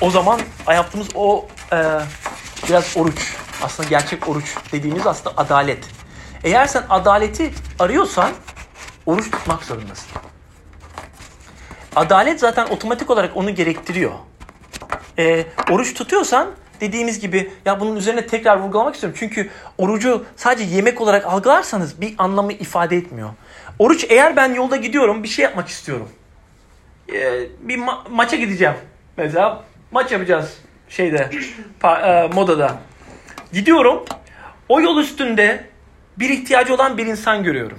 O 0.00 0.10
zaman 0.10 0.40
yaptığımız 0.68 1.08
o 1.14 1.48
e, 1.72 1.76
biraz 2.68 2.96
oruç. 2.96 3.36
Aslında 3.62 3.88
gerçek 3.88 4.28
oruç 4.28 4.56
dediğimiz 4.72 5.06
aslında 5.06 5.36
adalet. 5.36 5.88
Eğer 6.44 6.66
sen 6.66 6.84
adaleti 6.90 7.54
arıyorsan 7.78 8.30
oruç 9.06 9.30
tutmak 9.30 9.64
zorundasın. 9.64 10.10
Adalet 11.96 12.40
zaten 12.40 12.66
otomatik 12.66 13.10
olarak 13.10 13.36
onu 13.36 13.54
gerektiriyor. 13.54 14.12
E, 15.18 15.44
oruç 15.70 15.94
tutuyorsan 15.94 16.50
dediğimiz 16.80 17.20
gibi 17.20 17.50
ya 17.64 17.80
bunun 17.80 17.96
üzerine 17.96 18.26
tekrar 18.26 18.60
vurgulamak 18.60 18.94
istiyorum. 18.94 19.18
Çünkü 19.20 19.50
orucu 19.78 20.24
sadece 20.36 20.74
yemek 20.76 21.00
olarak 21.00 21.26
algılarsanız 21.26 22.00
bir 22.00 22.14
anlamı 22.18 22.52
ifade 22.52 22.96
etmiyor. 22.96 23.30
Oruç 23.78 24.06
eğer 24.08 24.36
ben 24.36 24.54
yolda 24.54 24.76
gidiyorum 24.76 25.22
bir 25.22 25.28
şey 25.28 25.42
yapmak 25.42 25.68
istiyorum. 25.68 26.08
E, 27.12 27.40
bir 27.60 27.78
ma- 27.78 28.10
maça 28.10 28.36
gideceğim. 28.36 28.74
Mesela 29.16 29.64
maç 29.90 30.12
yapacağız 30.12 30.56
şeyde 30.88 31.30
pa- 31.82 32.24
e, 32.24 32.28
modada. 32.28 32.76
Gidiyorum. 33.52 34.04
O 34.68 34.80
yol 34.80 34.98
üstünde 34.98 35.64
bir 36.18 36.30
ihtiyacı 36.30 36.74
olan 36.74 36.98
bir 36.98 37.06
insan 37.06 37.42
görüyorum. 37.44 37.78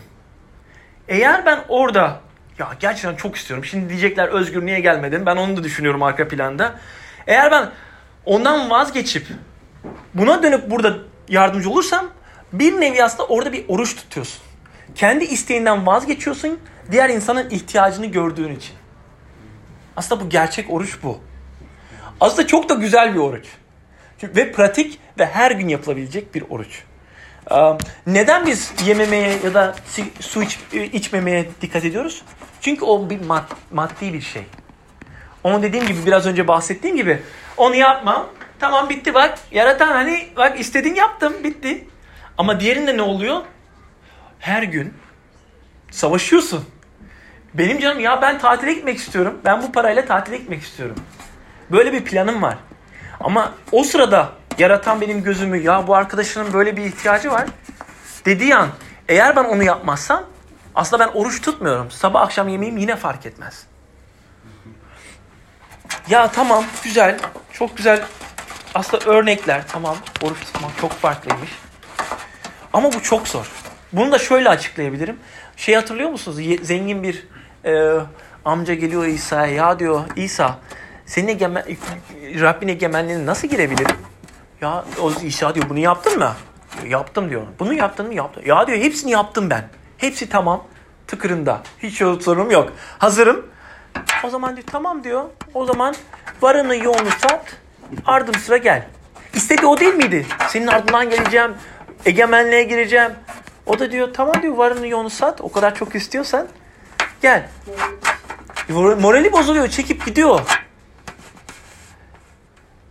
Eğer 1.08 1.46
ben 1.46 1.60
orada 1.70 2.20
ya 2.60 2.72
gerçekten 2.80 3.16
çok 3.16 3.36
istiyorum. 3.36 3.66
Şimdi 3.66 3.90
diyecekler 3.90 4.28
Özgür 4.28 4.66
niye 4.66 4.80
gelmedin? 4.80 5.26
Ben 5.26 5.36
onu 5.36 5.58
da 5.58 5.64
düşünüyorum 5.64 6.04
arka 6.04 6.28
planda. 6.28 6.80
Eğer 7.28 7.52
ben 7.52 7.70
ondan 8.26 8.70
vazgeçip 8.70 9.28
buna 10.14 10.44
dönüp 10.44 10.72
burada 10.72 10.98
yardımcı 11.30 11.70
olursam 11.70 12.10
bir 12.54 12.82
nevi 12.82 13.04
aslında 13.04 13.26
orada 13.26 13.54
bir 13.54 13.66
oruç 13.68 13.96
tutuyorsun. 13.96 14.42
Kendi 14.96 15.26
isteğinden 15.26 15.86
vazgeçiyorsun 15.86 16.60
diğer 16.92 17.10
insanın 17.10 17.50
ihtiyacını 17.50 18.06
gördüğün 18.06 18.56
için. 18.56 18.76
Aslında 19.96 20.22
bu 20.22 20.30
gerçek 20.30 20.70
oruç 20.70 20.98
bu. 21.04 21.22
Aslında 22.20 22.48
çok 22.48 22.70
da 22.70 22.74
güzel 22.74 23.14
bir 23.14 23.20
oruç. 23.20 23.46
Ve 24.24 24.52
pratik 24.52 25.00
ve 25.20 25.26
her 25.26 25.52
gün 25.52 25.68
yapılabilecek 25.68 26.36
bir 26.36 26.44
oruç. 26.50 26.84
Neden 28.08 28.46
biz 28.46 28.74
yememeye 28.86 29.40
ya 29.44 29.54
da 29.54 29.76
su 30.20 30.44
iç, 30.44 30.60
içmemeye 30.74 31.50
dikkat 31.62 31.86
ediyoruz? 31.86 32.24
Çünkü 32.64 32.86
o 32.86 33.10
bir 33.10 33.20
mad- 33.20 33.56
maddi 33.72 34.14
bir 34.14 34.22
şey. 34.22 34.46
Onu 35.44 35.64
dediğim 35.64 35.88
gibi 35.88 36.06
biraz 36.06 36.26
önce 36.26 36.48
bahsettiğim 36.48 36.96
gibi 36.96 37.22
onu 37.58 37.76
yapmam. 37.76 38.28
Tamam 38.60 38.90
bitti 38.90 39.14
bak. 39.14 39.40
Yaratan 39.52 39.88
hani 39.88 40.28
bak 40.38 40.60
istedin 40.60 40.96
yaptım 40.96 41.34
bitti. 41.44 41.88
Ama 42.38 42.60
diğerinde 42.60 42.98
ne 42.98 43.02
oluyor? 43.02 43.42
Her 44.40 44.64
gün 44.64 44.94
savaşıyorsun. 45.92 46.66
Benim 47.54 47.80
canım 47.80 48.00
ya 48.00 48.22
ben 48.22 48.40
tatile 48.40 48.74
gitmek 48.74 48.98
istiyorum. 48.98 49.42
Ben 49.46 49.62
bu 49.64 49.72
parayla 49.72 50.06
tatile 50.06 50.38
gitmek 50.38 50.62
istiyorum. 50.62 50.96
Böyle 51.72 51.94
bir 51.94 52.06
planım 52.06 52.42
var. 52.42 52.58
Ama 53.20 53.54
o 53.72 53.84
sırada 53.84 54.30
yaratan 54.58 55.02
benim 55.02 55.24
gözümü 55.24 55.58
ya 55.58 55.88
bu 55.88 55.96
arkadaşının 55.96 56.54
böyle 56.54 56.78
bir 56.78 56.84
ihtiyacı 56.84 57.32
var 57.32 57.46
dediği 58.26 58.56
an 58.56 58.70
eğer 59.10 59.36
ben 59.36 59.44
onu 59.44 59.64
yapmazsam 59.64 60.24
aslında 60.76 61.08
ben 61.08 61.12
oruç 61.14 61.42
tutmuyorum. 61.42 61.92
Sabah 61.92 62.22
akşam 62.22 62.50
yemeğim 62.50 62.78
yine 62.78 62.96
fark 62.96 63.26
etmez. 63.26 63.66
Ya 66.10 66.32
tamam 66.32 66.64
güzel 66.84 67.20
çok 67.54 67.78
güzel 67.78 68.04
aslında 68.76 69.06
örnekler 69.06 69.68
tamam 69.68 69.98
oruç 70.24 70.40
tutmak 70.40 70.78
çok 70.82 70.92
farklıymış. 70.92 71.50
Ama 72.74 72.94
bu 72.94 73.02
çok 73.02 73.28
zor. 73.28 73.52
Bunu 73.94 74.12
da 74.12 74.20
şöyle 74.20 74.50
açıklayabilirim. 74.50 75.20
Şey 75.58 75.76
hatırlıyor 75.76 76.10
musunuz? 76.10 76.38
Zengin 76.62 77.04
bir 77.04 77.28
e, 77.66 78.00
amca 78.46 78.74
geliyor 78.74 79.06
İsa'ya. 79.06 79.54
Ya 79.54 79.80
diyor 79.80 80.02
İsa 80.16 80.60
senin 81.06 81.28
egemen, 81.28 81.64
Rabbin 82.42 82.68
egemenliğine 82.68 83.26
nasıl 83.26 83.48
girebilirim? 83.48 83.98
Ya 84.62 84.86
o 85.02 85.12
İsa 85.12 85.56
diyor 85.56 85.70
bunu 85.70 85.80
yaptın 85.80 86.20
mı? 86.20 86.34
Yaptım 86.88 87.30
diyor. 87.30 87.42
Bunu 87.60 87.74
yaptın 87.74 88.08
mı? 88.08 88.14
Yaptım. 88.14 88.44
Ya 88.46 88.68
diyor 88.68 88.78
hepsini 88.78 89.12
yaptım 89.12 89.50
ben. 89.50 89.70
Hepsi 90.04 90.30
tamam. 90.30 90.64
Tıkırında. 91.08 91.62
Hiç 91.80 91.98
sorunum 91.98 92.52
yok. 92.52 92.74
Hazırım. 92.98 93.46
O 94.24 94.30
zaman 94.30 94.56
diyor 94.56 94.68
tamam 94.72 95.04
diyor. 95.04 95.24
O 95.54 95.66
zaman 95.66 95.96
varını 96.42 96.76
yoğunu 96.76 97.10
sat. 97.22 97.58
Ardım 98.06 98.36
sıra 98.36 98.58
gel. 98.58 98.88
İstediği 99.34 99.68
o 99.68 99.80
değil 99.80 99.94
miydi? 99.94 100.26
Senin 100.50 100.68
ardından 100.68 101.10
geleceğim. 101.10 101.54
Egemenliğe 102.06 102.64
gireceğim. 102.64 103.12
O 103.66 103.80
da 103.80 103.92
diyor 103.92 104.14
tamam 104.14 104.42
diyor 104.42 104.58
varını 104.58 104.88
yoğunu 104.88 105.10
sat. 105.10 105.42
O 105.42 105.52
kadar 105.52 105.76
çok 105.76 105.96
istiyorsan 105.96 106.48
gel. 107.22 107.50
Morali 108.70 109.32
bozuluyor. 109.32 109.68
Çekip 109.68 110.06
gidiyor. 110.06 110.42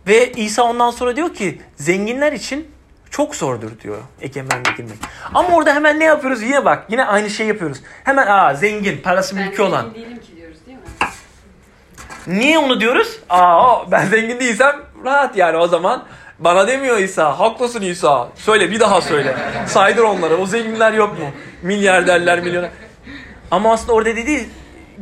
Ve 0.07 0.31
İsa 0.31 0.63
ondan 0.63 0.91
sonra 0.91 1.15
diyor 1.15 1.33
ki 1.33 1.61
zenginler 1.75 2.33
için 2.33 2.72
çok 3.13 3.35
zordur 3.35 3.79
diyor 3.83 3.97
egemenliğe 4.21 4.75
girmek. 4.77 4.97
Ama 5.33 5.49
orada 5.49 5.75
hemen 5.75 5.99
ne 5.99 6.03
yapıyoruz? 6.03 6.41
Yine 6.41 6.65
bak 6.65 6.85
yine 6.89 7.05
aynı 7.05 7.29
şey 7.29 7.47
yapıyoruz. 7.47 7.77
Hemen 8.03 8.27
aa 8.27 8.53
zengin, 8.53 9.01
parası 9.01 9.35
mülkü 9.35 9.57
ben 9.63 9.67
olan. 9.67 9.81
zengin 9.81 9.95
değilim 9.95 10.19
ki 10.21 10.35
diyoruz 10.35 10.57
değil 10.65 10.77
mi? 10.77 10.83
Niye 12.27 12.57
onu 12.59 12.79
diyoruz? 12.79 13.19
Aa 13.29 13.91
ben 13.91 14.05
zengin 14.05 14.39
değilsem 14.39 14.75
rahat 15.05 15.37
yani 15.37 15.57
o 15.57 15.67
zaman. 15.67 16.03
Bana 16.39 16.67
demiyor 16.67 16.97
İsa. 16.97 17.39
Haklısın 17.39 17.81
İsa. 17.81 18.29
Söyle 18.35 18.71
bir 18.71 18.79
daha 18.79 19.01
söyle. 19.01 19.35
Saydır 19.67 20.03
onları. 20.03 20.37
O 20.37 20.45
zenginler 20.45 20.93
yok 20.93 21.19
mu? 21.19 21.25
Milyarderler, 21.61 22.39
milyoner. 22.39 22.69
Ama 23.51 23.73
aslında 23.73 23.93
orada 23.93 24.09
dedi 24.15 24.49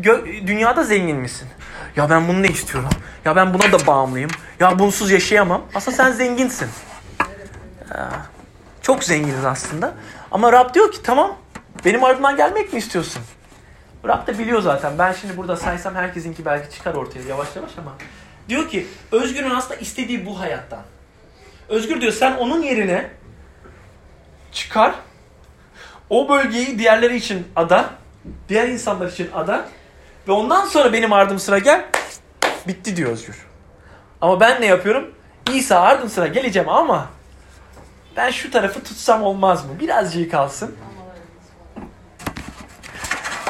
gö- 0.02 0.48
dünyada 0.48 0.84
zengin 0.84 1.18
misin? 1.18 1.48
Ya 1.96 2.10
ben 2.10 2.28
bunu 2.28 2.44
ne 2.44 2.48
istiyorum? 2.48 2.90
Ya 3.26 3.36
ben 3.36 3.54
buna 3.54 3.72
da 3.72 3.88
bağımlıyım. 3.88 4.30
Ya 4.60 4.80
bunsuz 4.80 5.12
yaşayamam. 5.12 5.62
Aslında 5.76 5.98
sen 5.98 6.12
zenginsin. 6.12 6.68
Ya, 7.98 8.10
Çok 8.82 9.04
zenginiz 9.04 9.46
aslında. 9.46 9.94
Ama 10.32 10.52
Rab 10.54 10.74
diyor 10.74 10.92
ki 10.92 11.04
tamam 11.04 11.38
benim 11.86 12.04
ardımdan 12.04 12.38
gelmek 12.38 12.74
mi 12.74 12.80
istiyorsun? 12.80 13.22
Rab 14.08 14.28
da 14.28 14.40
biliyor 14.40 14.62
zaten. 14.62 14.94
Ben 15.00 15.14
şimdi 15.14 15.38
burada 15.38 15.56
saysam 15.58 15.96
herkesinki 15.96 16.46
belki 16.46 16.76
çıkar 16.76 16.94
ortaya 16.94 17.22
yavaş 17.22 17.56
yavaş 17.56 17.72
ama. 17.78 17.92
Diyor 18.50 18.70
ki 18.70 18.88
Özgür'ün 19.12 19.50
aslında 19.50 19.76
istediği 19.76 20.26
bu 20.26 20.40
hayattan. 20.40 20.82
Özgür 21.70 22.02
diyor 22.02 22.12
sen 22.14 22.36
onun 22.36 22.62
yerine 22.62 23.10
çıkar. 24.52 24.96
O 26.10 26.30
bölgeyi 26.30 26.80
diğerleri 26.80 27.16
için 27.16 27.48
ada. 27.56 27.90
Diğer 28.50 28.68
insanlar 28.68 29.08
için 29.08 29.30
ada. 29.34 29.66
Ve 30.28 30.32
ondan 30.32 30.66
sonra 30.66 30.94
benim 30.94 31.14
ardım 31.14 31.40
sıra 31.40 31.60
gel. 31.60 31.86
Bitti 32.68 32.96
diyor 32.96 33.12
Özgür. 33.12 33.46
Ama 34.22 34.40
ben 34.40 34.62
ne 34.62 34.66
yapıyorum? 34.66 35.12
İsa 35.54 35.80
ardım 35.80 36.10
sıra 36.10 36.28
geleceğim 36.28 36.70
ama 36.70 37.10
ben 38.16 38.32
şu 38.32 38.52
tarafı 38.52 38.84
tutsam 38.84 39.24
olmaz 39.24 39.66
mı? 39.66 39.72
Birazcık 39.80 40.32
kalsın. 40.32 40.76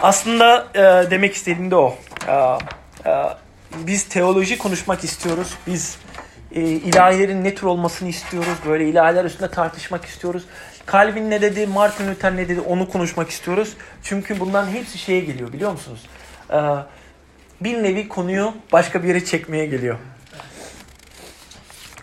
Aslında 0.01 0.67
e, 0.75 1.11
demek 1.11 1.35
istediğim 1.35 1.71
de 1.71 1.75
o. 1.75 1.97
E, 2.27 2.31
e, 3.09 3.25
biz 3.77 4.09
teoloji 4.09 4.57
konuşmak 4.57 5.03
istiyoruz. 5.03 5.57
Biz 5.67 5.97
e, 6.51 6.61
ilahilerin 6.61 7.43
ne 7.43 7.55
tür 7.55 7.67
olmasını 7.67 8.09
istiyoruz. 8.09 8.57
Böyle 8.67 8.89
ilahiler 8.89 9.25
üstünde 9.25 9.51
tartışmak 9.51 10.05
istiyoruz. 10.05 10.43
Calvin 10.91 11.29
ne 11.29 11.41
dedi, 11.41 11.67
Martin 11.67 12.11
Luther 12.11 12.37
ne 12.37 12.49
dedi 12.49 12.61
onu 12.61 12.89
konuşmak 12.89 13.29
istiyoruz. 13.29 13.73
Çünkü 14.03 14.39
bunların 14.39 14.71
hepsi 14.71 14.97
şeye 14.97 15.19
geliyor 15.19 15.53
biliyor 15.53 15.71
musunuz? 15.71 16.05
E, 16.49 16.57
bir 17.61 17.83
nevi 17.83 18.07
konuyu 18.07 18.53
başka 18.71 19.03
bir 19.03 19.07
yere 19.07 19.25
çekmeye 19.25 19.65
geliyor. 19.65 19.97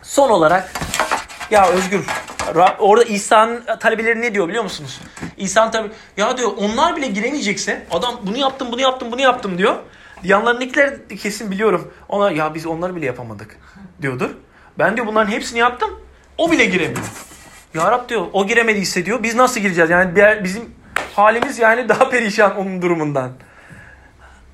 Son 0.02 0.30
olarak 0.30 0.72
ya 1.50 1.68
Özgür 1.68 2.04
orada 2.78 3.04
İsa'nın 3.04 3.62
talebeleri 3.80 4.20
ne 4.20 4.34
diyor 4.34 4.48
biliyor 4.48 4.62
musunuz? 4.64 5.00
İsa'nın 5.36 5.70
tabi 5.70 5.90
ya 6.16 6.36
diyor 6.38 6.50
onlar 6.56 6.96
bile 6.96 7.06
giremeyecekse 7.06 7.86
adam 7.90 8.20
bunu 8.22 8.38
yaptım 8.38 8.68
bunu 8.72 8.80
yaptım 8.80 9.12
bunu 9.12 9.20
yaptım 9.20 9.58
diyor. 9.58 9.76
Yanlarındakiler 10.22 11.08
kesin 11.08 11.50
biliyorum. 11.50 11.92
Ona 12.08 12.30
ya 12.30 12.54
biz 12.54 12.66
onları 12.66 12.96
bile 12.96 13.06
yapamadık 13.06 13.58
diyordur. 14.02 14.30
Ben 14.78 14.96
diyor 14.96 15.06
bunların 15.06 15.30
hepsini 15.32 15.58
yaptım. 15.58 15.90
O 16.38 16.50
bile 16.52 16.64
giremiyor. 16.64 17.06
Ya 17.74 17.90
Rab 17.92 18.08
diyor 18.08 18.26
o 18.32 18.46
giremediyse 18.46 19.06
diyor 19.06 19.22
biz 19.22 19.34
nasıl 19.34 19.60
gireceğiz? 19.60 19.90
Yani 19.90 20.44
bizim 20.44 20.74
halimiz 21.14 21.58
yani 21.58 21.88
daha 21.88 22.10
perişan 22.10 22.56
onun 22.56 22.82
durumundan. 22.82 23.30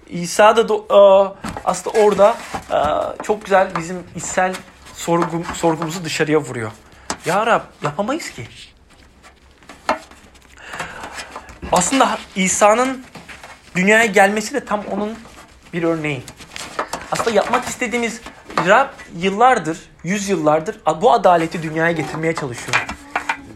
İsa 0.08 0.56
da 0.56 0.60
do- 0.60 0.84
e, 1.30 1.34
aslında 1.64 1.98
orada 1.98 2.36
e, 2.70 2.78
çok 3.22 3.44
güzel 3.44 3.68
bizim 3.78 3.96
içsel 4.16 4.54
sorgum, 4.94 5.44
sorgumuzu 5.54 6.04
dışarıya 6.04 6.38
vuruyor. 6.38 6.70
Ya 7.26 7.46
Rab 7.46 7.62
yapamayız 7.82 8.30
ki. 8.30 8.46
Aslında 11.72 12.18
İsa'nın 12.36 13.04
dünyaya 13.76 14.06
gelmesi 14.06 14.54
de 14.54 14.64
tam 14.64 14.84
onun 14.90 15.14
bir 15.72 15.82
örneği. 15.82 16.22
Aslında 17.12 17.30
yapmak 17.30 17.64
istediğimiz 17.64 18.20
Rab 18.68 18.88
yıllardır, 19.16 19.78
yüzyıllardır 20.04 20.80
bu 21.00 21.12
adaleti 21.12 21.62
dünyaya 21.62 21.92
getirmeye 21.92 22.34
çalışıyor. 22.34 22.86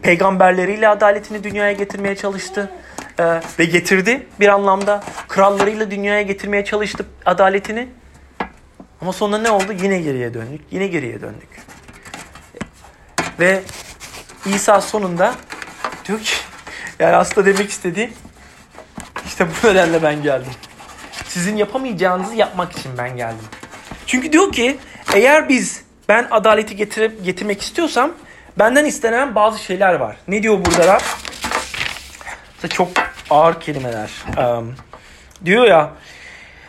Peygamberleriyle 0.01 0.87
adaletini 0.87 1.43
dünyaya 1.43 1.71
getirmeye 1.71 2.15
çalıştı. 2.15 2.71
Ee, 3.19 3.41
ve 3.59 3.65
getirdi 3.65 4.27
bir 4.39 4.47
anlamda. 4.47 5.03
Krallarıyla 5.27 5.91
dünyaya 5.91 6.21
getirmeye 6.21 6.65
çalıştı 6.65 7.05
adaletini. 7.25 7.87
Ama 9.01 9.13
sonra 9.13 9.37
ne 9.37 9.51
oldu? 9.51 9.73
Yine 9.81 10.01
geriye 10.01 10.33
döndük. 10.33 10.61
Yine 10.71 10.87
geriye 10.87 11.21
döndük. 11.21 11.49
Ve 13.39 13.61
İsa 14.45 14.81
sonunda 14.81 15.35
diyor 16.07 16.19
ki 16.19 16.33
yani 16.99 17.15
aslında 17.15 17.47
demek 17.47 17.69
istediği 17.69 18.13
işte 19.25 19.47
bu 19.47 19.67
nedenle 19.67 20.03
ben 20.03 20.23
geldim. 20.23 20.51
Sizin 21.27 21.57
yapamayacağınızı 21.57 22.35
yapmak 22.35 22.71
için 22.71 22.91
ben 22.97 23.17
geldim. 23.17 23.45
Çünkü 24.05 24.31
diyor 24.31 24.51
ki 24.51 24.77
eğer 25.13 25.49
biz 25.49 25.83
ben 26.09 26.27
adaleti 26.31 26.75
getirip 26.75 27.25
getirmek 27.25 27.61
istiyorsam 27.61 28.11
benden 28.59 28.85
istenen 28.85 29.35
bazı 29.35 29.59
şeyler 29.59 29.93
var. 29.93 30.17
Ne 30.27 30.43
diyor 30.43 30.65
burada 30.65 30.87
Rab? 30.87 31.01
Çok 32.69 32.89
ağır 33.29 33.59
kelimeler. 33.59 34.09
Um, 34.37 34.75
diyor 35.45 35.65
ya 35.65 35.91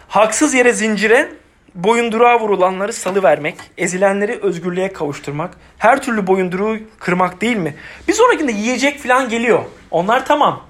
haksız 0.09 0.55
yere 0.55 0.73
zincire 0.73 1.29
boyunduruğa 1.75 2.41
vurulanları 2.41 2.93
salı 2.93 3.23
vermek, 3.23 3.57
ezilenleri 3.79 4.39
özgürlüğe 4.43 4.93
kavuşturmak, 4.93 5.57
her 5.79 6.03
türlü 6.03 6.27
boyunduruğu 6.27 6.79
kırmak 6.99 7.41
değil 7.41 7.57
mi? 7.57 7.75
Bir 8.09 8.13
sonrakinde 8.13 8.53
yiyecek 8.53 9.03
falan 9.03 9.29
geliyor. 9.29 9.65
Onlar 9.91 10.27
tamam. 10.27 10.63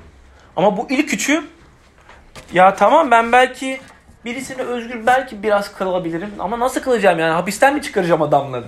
Ama 0.56 0.76
bu 0.76 0.86
ilk 0.90 1.14
üçü 1.14 1.44
ya 2.52 2.74
tamam 2.74 3.10
ben 3.10 3.32
belki 3.32 3.80
birisini 4.24 4.62
özgür 4.62 5.06
belki 5.06 5.42
biraz 5.42 5.72
kılabilirim 5.72 6.30
ama 6.38 6.58
nasıl 6.58 6.80
kılacağım 6.80 7.18
yani 7.18 7.32
hapisten 7.32 7.74
mi 7.74 7.82
çıkaracağım 7.82 8.22
adamları? 8.22 8.66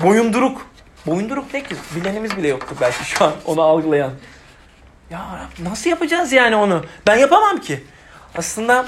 Boyunduruk. 0.00 0.66
Boyunduruk 1.06 1.54
ne 1.54 1.62
ki? 1.62 1.76
Bilenimiz 1.96 2.36
bile 2.36 2.48
yoktu 2.48 2.76
belki 2.80 3.04
şu 3.04 3.24
an 3.24 3.32
onu 3.44 3.62
algılayan. 3.62 4.10
Ya 5.10 5.48
nasıl 5.58 5.90
yapacağız 5.90 6.32
yani 6.32 6.56
onu? 6.56 6.84
Ben 7.06 7.16
yapamam 7.16 7.58
ki. 7.58 7.84
Aslında 8.38 8.86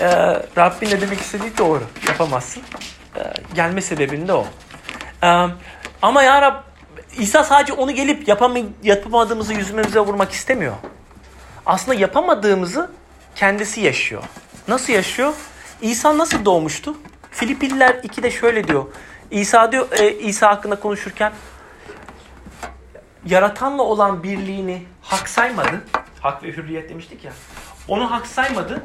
e, 0.00 0.06
Rabbin 0.56 0.86
ne 0.90 1.00
demek 1.00 1.20
istediği 1.20 1.58
doğru. 1.58 1.82
Yapamazsın. 2.08 2.62
E, 3.16 3.20
gelme 3.54 3.80
sebebin 3.80 4.28
de 4.28 4.32
o. 4.32 4.46
E, 5.24 5.46
ama 6.02 6.22
ya 6.22 6.42
Rab 6.42 6.54
İsa 7.18 7.44
sadece 7.44 7.72
onu 7.72 7.92
gelip 7.92 8.28
yapamay- 8.28 8.66
yapamadığımızı 8.82 9.52
yüzümüze 9.54 10.00
vurmak 10.00 10.32
istemiyor. 10.32 10.74
Aslında 11.66 11.94
yapamadığımızı 11.94 12.90
kendisi 13.34 13.80
yaşıyor. 13.80 14.22
Nasıl 14.68 14.92
yaşıyor? 14.92 15.34
İsa 15.80 16.18
nasıl 16.18 16.44
doğmuştu? 16.44 16.96
Filipililer 17.30 17.90
2'de 17.94 18.30
şöyle 18.30 18.68
diyor. 18.68 18.84
İsa 19.30 19.72
diyor 19.72 19.88
e, 19.92 20.18
İsa 20.18 20.48
hakkında 20.50 20.80
konuşurken 20.80 21.32
yaratanla 23.26 23.82
olan 23.82 24.22
birliğini 24.22 24.82
hak 25.02 25.28
saymadı. 25.28 25.84
Hak 26.20 26.42
ve 26.42 26.48
hürriyet 26.52 26.90
demiştik 26.90 27.24
ya. 27.24 27.32
Onu 27.88 28.10
hak 28.10 28.26
saymadı. 28.26 28.82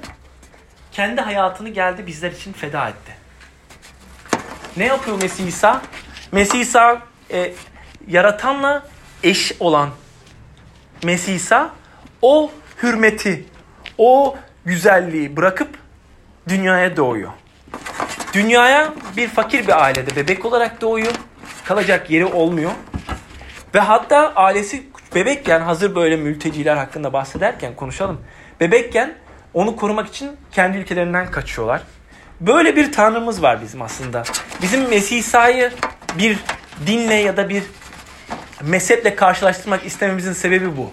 Kendi 0.92 1.22
hayatını 1.22 1.70
geldi 1.70 2.08
bizler 2.08 2.32
için 2.32 2.54
feda 2.54 2.90
etti. 2.90 3.16
Ne 4.78 4.86
yapıyor 4.86 5.22
Mesih 5.22 5.48
İsa? 5.48 5.82
Mesih 6.32 6.60
İsa 6.60 7.02
e, 7.32 7.54
yaratanla 8.08 8.84
eş 9.24 9.54
olan 9.60 9.90
Mesih 11.04 11.36
İsa 11.36 11.70
o 12.22 12.52
hürmeti, 12.84 13.46
o 13.98 14.36
güzelliği 14.66 15.38
bırakıp 15.38 15.78
dünyaya 16.48 16.98
doğuyor. 16.98 17.32
Dünyaya 18.34 18.94
bir 19.18 19.28
fakir 19.28 19.68
bir 19.68 19.84
ailede 19.84 20.16
bebek 20.16 20.46
olarak 20.46 20.82
doğuyor. 20.82 21.14
Kalacak 21.66 22.10
yeri 22.10 22.26
olmuyor. 22.26 22.72
Ve 23.76 23.80
hatta 23.80 24.34
ailesi 24.36 24.84
bebekken 25.16 25.62
hazır 25.62 25.96
böyle 25.96 26.16
mülteciler 26.16 26.76
hakkında 26.76 27.14
bahsederken 27.14 27.76
konuşalım. 27.76 28.22
Bebekken 28.62 29.14
onu 29.54 29.76
korumak 29.76 30.08
için 30.08 30.32
kendi 30.52 30.78
ülkelerinden 30.78 31.32
kaçıyorlar. 31.32 31.82
Böyle 32.42 32.76
bir 32.76 32.92
tanrımız 32.92 33.42
var 33.42 33.62
bizim 33.62 33.82
aslında. 33.82 34.24
Bizim 34.62 34.90
Mesih 34.90 35.18
İsa'yı 35.18 35.72
bir 36.18 36.38
dinle 36.88 37.14
ya 37.14 37.38
da 37.38 37.50
bir 37.50 37.64
mezheple 38.62 39.16
karşılaştırmak 39.16 39.86
istememizin 39.86 40.34
sebebi 40.34 40.78
bu. 40.78 40.92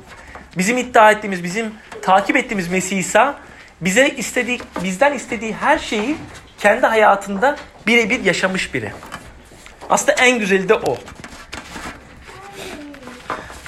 Bizim 0.58 0.78
iddia 0.78 1.10
ettiğimiz, 1.10 1.44
bizim 1.44 1.74
takip 2.02 2.36
ettiğimiz 2.36 2.68
Mesih 2.68 2.98
İsa 2.98 3.38
bize 3.80 4.08
istediği, 4.08 4.60
bizden 4.84 5.12
istediği 5.12 5.52
her 5.52 5.78
şeyi 5.78 6.16
kendi 6.58 6.86
hayatında 6.86 7.56
birebir 7.86 8.24
yaşamış 8.24 8.74
biri. 8.74 8.92
Aslında 9.90 10.12
en 10.12 10.38
güzeli 10.38 10.68
de 10.68 10.74
o. 10.74 10.98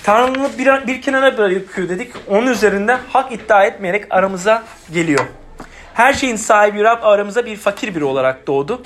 Tanrı'nı 0.02 0.58
bir, 0.58 0.86
bir 0.86 1.02
kenara 1.02 1.38
bırakıyor 1.38 1.88
dedik. 1.88 2.12
Onun 2.28 2.46
üzerinde 2.46 2.98
hak 3.08 3.32
iddia 3.32 3.64
etmeyerek 3.64 4.04
aramıza 4.10 4.62
geliyor. 4.92 5.24
Her 5.94 6.12
şeyin 6.12 6.36
sahibi 6.36 6.84
Rab 6.84 7.02
aramıza 7.02 7.46
bir 7.46 7.56
fakir 7.56 7.94
biri 7.94 8.04
olarak 8.04 8.46
doğdu. 8.46 8.82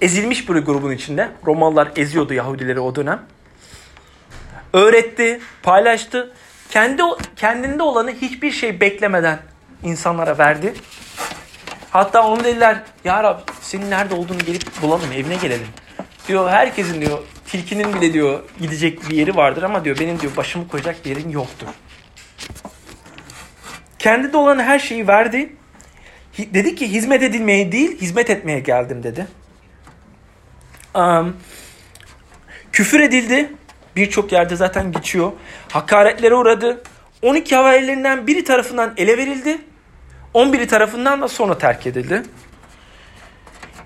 Ezilmiş 0.00 0.48
bir 0.48 0.54
grubun 0.54 0.90
içinde. 0.90 1.28
Romalılar 1.46 1.88
eziyordu 1.96 2.34
Yahudileri 2.34 2.80
o 2.80 2.94
dönem. 2.94 3.22
Öğretti, 4.72 5.40
paylaştı. 5.62 6.32
Kendi 6.70 7.02
kendinde 7.36 7.82
olanı 7.82 8.10
hiçbir 8.10 8.50
şey 8.50 8.80
beklemeden 8.80 9.38
insanlara 9.82 10.38
verdi. 10.38 10.74
Hatta 11.90 12.26
onu 12.26 12.44
dediler, 12.44 12.82
Ya 13.04 13.22
Rab 13.22 13.38
senin 13.60 13.90
nerede 13.90 14.14
olduğunu 14.14 14.38
gelip 14.38 14.82
bulalım, 14.82 15.12
evine 15.12 15.36
gelelim. 15.36 15.66
Diyor 16.28 16.50
herkesin 16.50 17.00
diyor, 17.00 17.18
tilkinin 17.54 17.94
bile 17.94 18.12
diyor 18.12 18.42
gidecek 18.60 19.10
bir 19.10 19.16
yeri 19.16 19.36
vardır 19.36 19.62
ama 19.62 19.84
diyor 19.84 19.98
benim 20.00 20.20
diyor 20.20 20.36
başımı 20.36 20.68
koyacak 20.68 21.04
bir 21.04 21.10
yerin 21.10 21.30
yoktur. 21.30 21.66
Kendi 23.98 24.32
de 24.32 24.36
olan 24.36 24.58
her 24.58 24.78
şeyi 24.78 25.08
verdi. 25.08 25.56
Dedi 26.38 26.74
ki 26.74 26.92
hizmet 26.92 27.22
edilmeye 27.22 27.72
değil, 27.72 28.00
hizmet 28.00 28.30
etmeye 28.30 28.60
geldim 28.60 29.02
dedi. 29.02 29.26
Um, 30.94 31.36
küfür 32.72 33.00
edildi. 33.00 33.52
Birçok 33.96 34.32
yerde 34.32 34.56
zaten 34.56 34.92
geçiyor. 34.92 35.32
Hakaretlere 35.68 36.34
uğradı. 36.34 36.82
12 37.22 37.56
havalilerinden 37.56 38.26
biri 38.26 38.44
tarafından 38.44 38.94
ele 38.96 39.18
verildi. 39.18 39.58
11'i 40.34 40.66
tarafından 40.66 41.22
da 41.22 41.28
sonra 41.28 41.58
terk 41.58 41.86
edildi. 41.86 42.22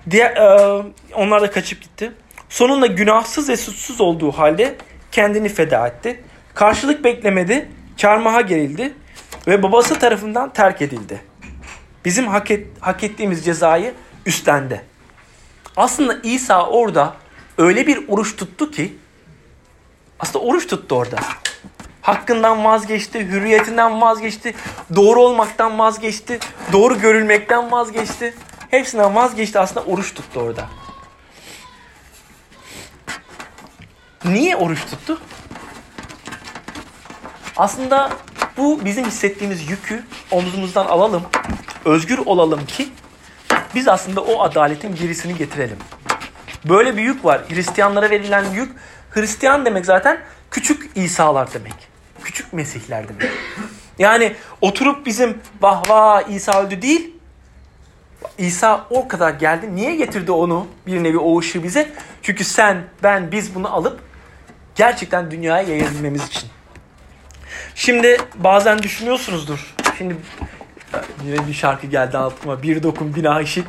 Diğer, 0.09 0.37
e, 0.37 0.83
onlar 1.13 1.41
da 1.41 1.51
kaçıp 1.51 1.81
gitti. 1.81 2.11
Sonunda 2.49 2.87
günahsız 2.87 3.49
ve 3.49 3.57
suçsuz 3.57 4.01
olduğu 4.01 4.31
halde 4.31 4.75
kendini 5.11 5.49
feda 5.49 5.87
etti. 5.87 6.23
Karşılık 6.53 7.03
beklemedi, 7.03 7.69
çarmıha 7.97 8.41
gerildi 8.41 8.93
ve 9.47 9.63
babası 9.63 9.99
tarafından 9.99 10.53
terk 10.53 10.81
edildi. 10.81 11.21
Bizim 12.05 12.27
hak, 12.27 12.51
et, 12.51 12.67
hak 12.79 13.03
ettiğimiz 13.03 13.45
cezayı 13.45 13.93
üstlendi. 14.25 14.85
Aslında 15.77 16.17
İsa 16.23 16.65
orada 16.67 17.13
öyle 17.57 17.87
bir 17.87 18.07
oruç 18.07 18.35
tuttu 18.35 18.71
ki 18.71 18.97
aslında 20.19 20.45
oruç 20.45 20.67
tuttu 20.67 20.95
orada. 20.95 21.17
Hakkından 22.01 22.65
vazgeçti, 22.65 23.27
hürriyetinden 23.27 24.01
vazgeçti, 24.01 24.53
doğru 24.95 25.21
olmaktan 25.21 25.79
vazgeçti, 25.79 26.39
doğru 26.71 26.99
görülmekten 26.99 27.71
vazgeçti. 27.71 28.33
Hepsinden 28.71 29.15
vazgeçti 29.15 29.59
aslında 29.59 29.85
oruç 29.85 30.13
tuttu 30.13 30.39
orada. 30.39 30.69
Niye 34.25 34.55
oruç 34.55 34.85
tuttu? 34.85 35.21
Aslında 37.57 38.09
bu 38.57 38.85
bizim 38.85 39.05
hissettiğimiz 39.05 39.69
yükü 39.69 40.03
omzumuzdan 40.31 40.85
alalım, 40.85 41.23
özgür 41.85 42.17
olalım 42.17 42.65
ki 42.65 42.89
biz 43.75 43.87
aslında 43.87 44.21
o 44.21 44.41
adaletin 44.41 44.95
gerisini 44.95 45.37
getirelim. 45.37 45.77
Böyle 46.65 46.97
bir 46.97 47.01
yük 47.01 47.25
var. 47.25 47.41
Hristiyanlara 47.49 48.09
verilen 48.09 48.45
yük, 48.53 48.71
Hristiyan 49.11 49.65
demek 49.65 49.85
zaten 49.85 50.19
küçük 50.51 50.91
İsa'lar 50.95 51.53
demek. 51.53 51.89
Küçük 52.23 52.53
Mesihler 52.53 53.09
demek. 53.09 53.31
Yani 53.99 54.35
oturup 54.61 55.05
bizim 55.05 55.37
vah 55.61 55.89
vah 55.89 56.29
İsa 56.29 56.63
öldü 56.63 56.81
değil. 56.81 57.15
İsa 58.37 58.87
o 58.89 59.07
kadar 59.07 59.33
geldi. 59.33 59.75
Niye 59.75 59.95
getirdi 59.95 60.31
onu 60.31 60.67
bir 60.87 61.03
nevi 61.03 61.17
o 61.17 61.39
ışığı 61.39 61.63
bize? 61.63 61.91
Çünkü 62.21 62.43
sen, 62.43 62.83
ben, 63.03 63.31
biz 63.31 63.55
bunu 63.55 63.73
alıp 63.73 64.08
gerçekten 64.79 65.31
dünyaya 65.31 65.67
yayabilmemiz 65.67 66.27
için. 66.27 66.49
Şimdi 67.75 68.17
bazen 68.35 68.83
düşünüyorsunuzdur. 68.83 69.75
Şimdi 69.97 70.15
yine 71.25 71.47
bir 71.47 71.53
şarkı 71.53 71.87
geldi 71.87 72.17
altıma. 72.17 72.63
Bir 72.63 72.83
dokun 72.83 73.15
bina 73.15 73.41
işit. 73.41 73.67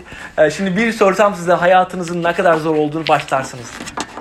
Şimdi 0.57 0.77
bir 0.77 0.92
sorsam 0.92 1.35
size 1.35 1.53
hayatınızın 1.53 2.23
ne 2.23 2.33
kadar 2.33 2.55
zor 2.55 2.77
olduğunu 2.77 3.09
başlarsınız. 3.09 3.70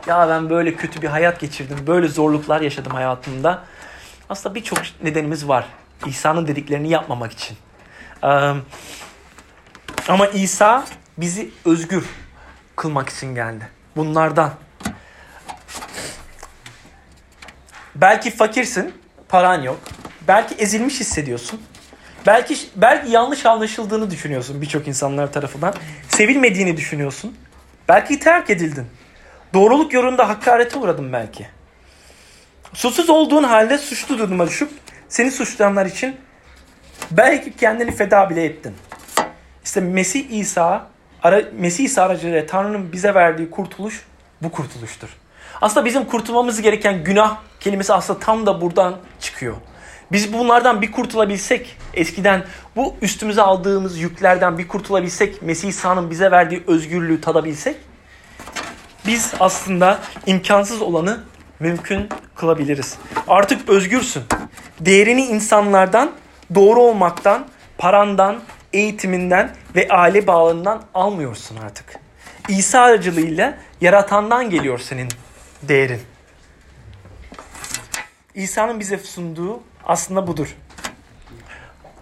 Ya 0.07 0.29
ben 0.29 0.49
böyle 0.49 0.75
kötü 0.75 1.01
bir 1.01 1.07
hayat 1.07 1.39
geçirdim. 1.39 1.77
Böyle 1.87 2.07
zorluklar 2.07 2.61
yaşadım 2.61 2.91
hayatımda. 2.91 3.63
Aslında 4.29 4.55
birçok 4.55 4.79
nedenimiz 5.03 5.47
var. 5.47 5.65
İsa'nın 6.05 6.47
dediklerini 6.47 6.89
yapmamak 6.89 7.31
için. 7.31 7.57
Ama 10.07 10.27
İsa 10.33 10.85
bizi 11.17 11.49
özgür 11.65 12.05
kılmak 12.75 13.09
için 13.09 13.35
geldi. 13.35 13.69
Bunlardan. 13.95 14.51
Belki 18.01 18.31
fakirsin, 18.31 18.93
paran 19.29 19.61
yok. 19.61 19.79
Belki 20.27 20.55
ezilmiş 20.55 20.99
hissediyorsun. 20.99 21.61
Belki 22.27 22.57
belki 22.75 23.11
yanlış 23.11 23.45
anlaşıldığını 23.45 24.11
düşünüyorsun 24.11 24.61
birçok 24.61 24.87
insanlar 24.87 25.33
tarafından. 25.33 25.73
Sevilmediğini 26.09 26.77
düşünüyorsun. 26.77 27.37
Belki 27.89 28.19
terk 28.19 28.49
edildin. 28.49 28.87
Doğruluk 29.53 29.93
yolunda 29.93 30.29
hakarete 30.29 30.79
uğradın 30.79 31.13
belki. 31.13 31.47
Suçsuz 32.73 33.09
olduğun 33.09 33.43
halde 33.43 33.77
suçlu 33.77 34.17
duruma 34.17 34.47
düşüp 34.47 34.69
seni 35.09 35.31
suçlayanlar 35.31 35.85
için 35.85 36.15
belki 37.11 37.55
kendini 37.55 37.91
feda 37.91 38.29
bile 38.29 38.43
ettin. 38.45 38.75
İşte 39.65 39.81
Mesih 39.81 40.29
İsa, 40.29 40.87
ara, 41.23 41.41
Mesih 41.53 41.83
İsa 41.83 42.03
aracılığıyla 42.03 42.45
Tanrı'nın 42.45 42.91
bize 42.91 43.13
verdiği 43.13 43.49
kurtuluş 43.49 44.05
bu 44.41 44.51
kurtuluştur. 44.51 45.09
Aslında 45.61 45.85
bizim 45.85 46.05
kurtulmamız 46.05 46.61
gereken 46.61 47.03
günah 47.03 47.37
kelimesi 47.59 47.93
aslında 47.93 48.19
tam 48.19 48.45
da 48.45 48.61
buradan 48.61 48.97
çıkıyor. 49.19 49.55
Biz 50.11 50.33
bunlardan 50.33 50.81
bir 50.81 50.91
kurtulabilsek, 50.91 51.77
eskiden 51.93 52.43
bu 52.75 52.95
üstümüze 53.01 53.41
aldığımız 53.41 53.97
yüklerden 53.97 54.57
bir 54.57 54.67
kurtulabilsek, 54.67 55.41
Mesih 55.41 55.69
İsa'nın 55.69 56.09
bize 56.09 56.31
verdiği 56.31 56.63
özgürlüğü 56.67 57.21
tadabilsek, 57.21 57.75
biz 59.07 59.33
aslında 59.39 59.99
imkansız 60.25 60.81
olanı 60.81 61.19
mümkün 61.59 62.09
kılabiliriz. 62.35 62.97
Artık 63.27 63.69
özgürsün. 63.69 64.23
Değerini 64.79 65.25
insanlardan, 65.25 66.11
doğru 66.55 66.81
olmaktan, 66.81 67.47
parandan, 67.77 68.39
eğitiminden 68.73 69.51
ve 69.75 69.87
aile 69.89 70.27
bağlarından 70.27 70.81
almıyorsun 70.93 71.57
artık. 71.57 71.99
İsa 72.49 72.81
aracılığıyla 72.81 73.57
yaratandan 73.81 74.49
geliyor 74.49 74.79
senin 74.79 75.09
değerin. 75.63 76.01
İsa'nın 78.35 78.79
bize 78.79 78.97
sunduğu 78.97 79.63
aslında 79.85 80.27
budur. 80.27 80.55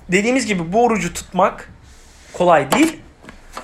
Dediğimiz 0.10 0.46
gibi 0.46 0.74
bu 0.74 0.84
orucu 0.84 1.14
tutmak 1.14 1.70
kolay 2.34 2.72
değil 2.72 3.00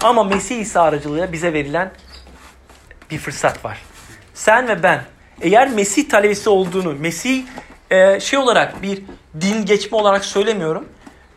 ama 0.01 0.23
Mesih 0.23 0.60
İsa 0.60 0.82
aracılığıyla 0.82 1.32
bize 1.32 1.53
verilen 1.53 1.91
bir 3.12 3.17
fırsat 3.17 3.65
var. 3.65 3.82
Sen 4.34 4.67
ve 4.67 4.84
ben 4.84 5.03
eğer 5.41 5.69
Mesih 5.69 6.10
talebesi 6.10 6.49
olduğunu, 6.49 6.93
Mesih 6.93 7.43
e, 7.89 8.19
şey 8.19 8.39
olarak 8.39 8.82
bir 8.82 9.01
din 9.41 9.65
geçme 9.65 9.97
olarak 9.97 10.25
söylemiyorum. 10.25 10.89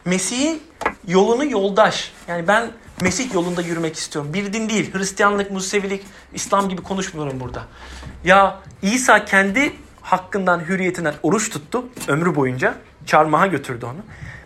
Mesih'in 0.05 0.63
yolunu 1.09 1.51
yoldaş. 1.51 2.13
Yani 2.29 2.49
ben 2.49 2.71
Mesih 3.01 3.35
yolunda 3.35 3.63
yürümek 3.63 3.97
istiyorum. 3.97 4.33
Bir 4.35 4.53
din 4.53 4.69
değil. 4.69 4.95
Hristiyanlık, 4.95 5.51
Musevilik, 5.51 6.05
İslam 6.35 6.69
gibi 6.69 6.83
konuşmuyorum 6.83 7.41
burada. 7.41 7.63
Ya 8.25 8.61
İsa 8.83 9.25
kendi 9.25 9.73
hakkından, 10.03 10.61
hürriyetinden 10.61 11.15
oruç 11.23 11.51
tuttu 11.51 11.85
ömrü 12.09 12.35
boyunca. 12.35 12.75
Çarmıha 13.07 13.47
götürdü 13.47 13.87
onu. 13.87 13.99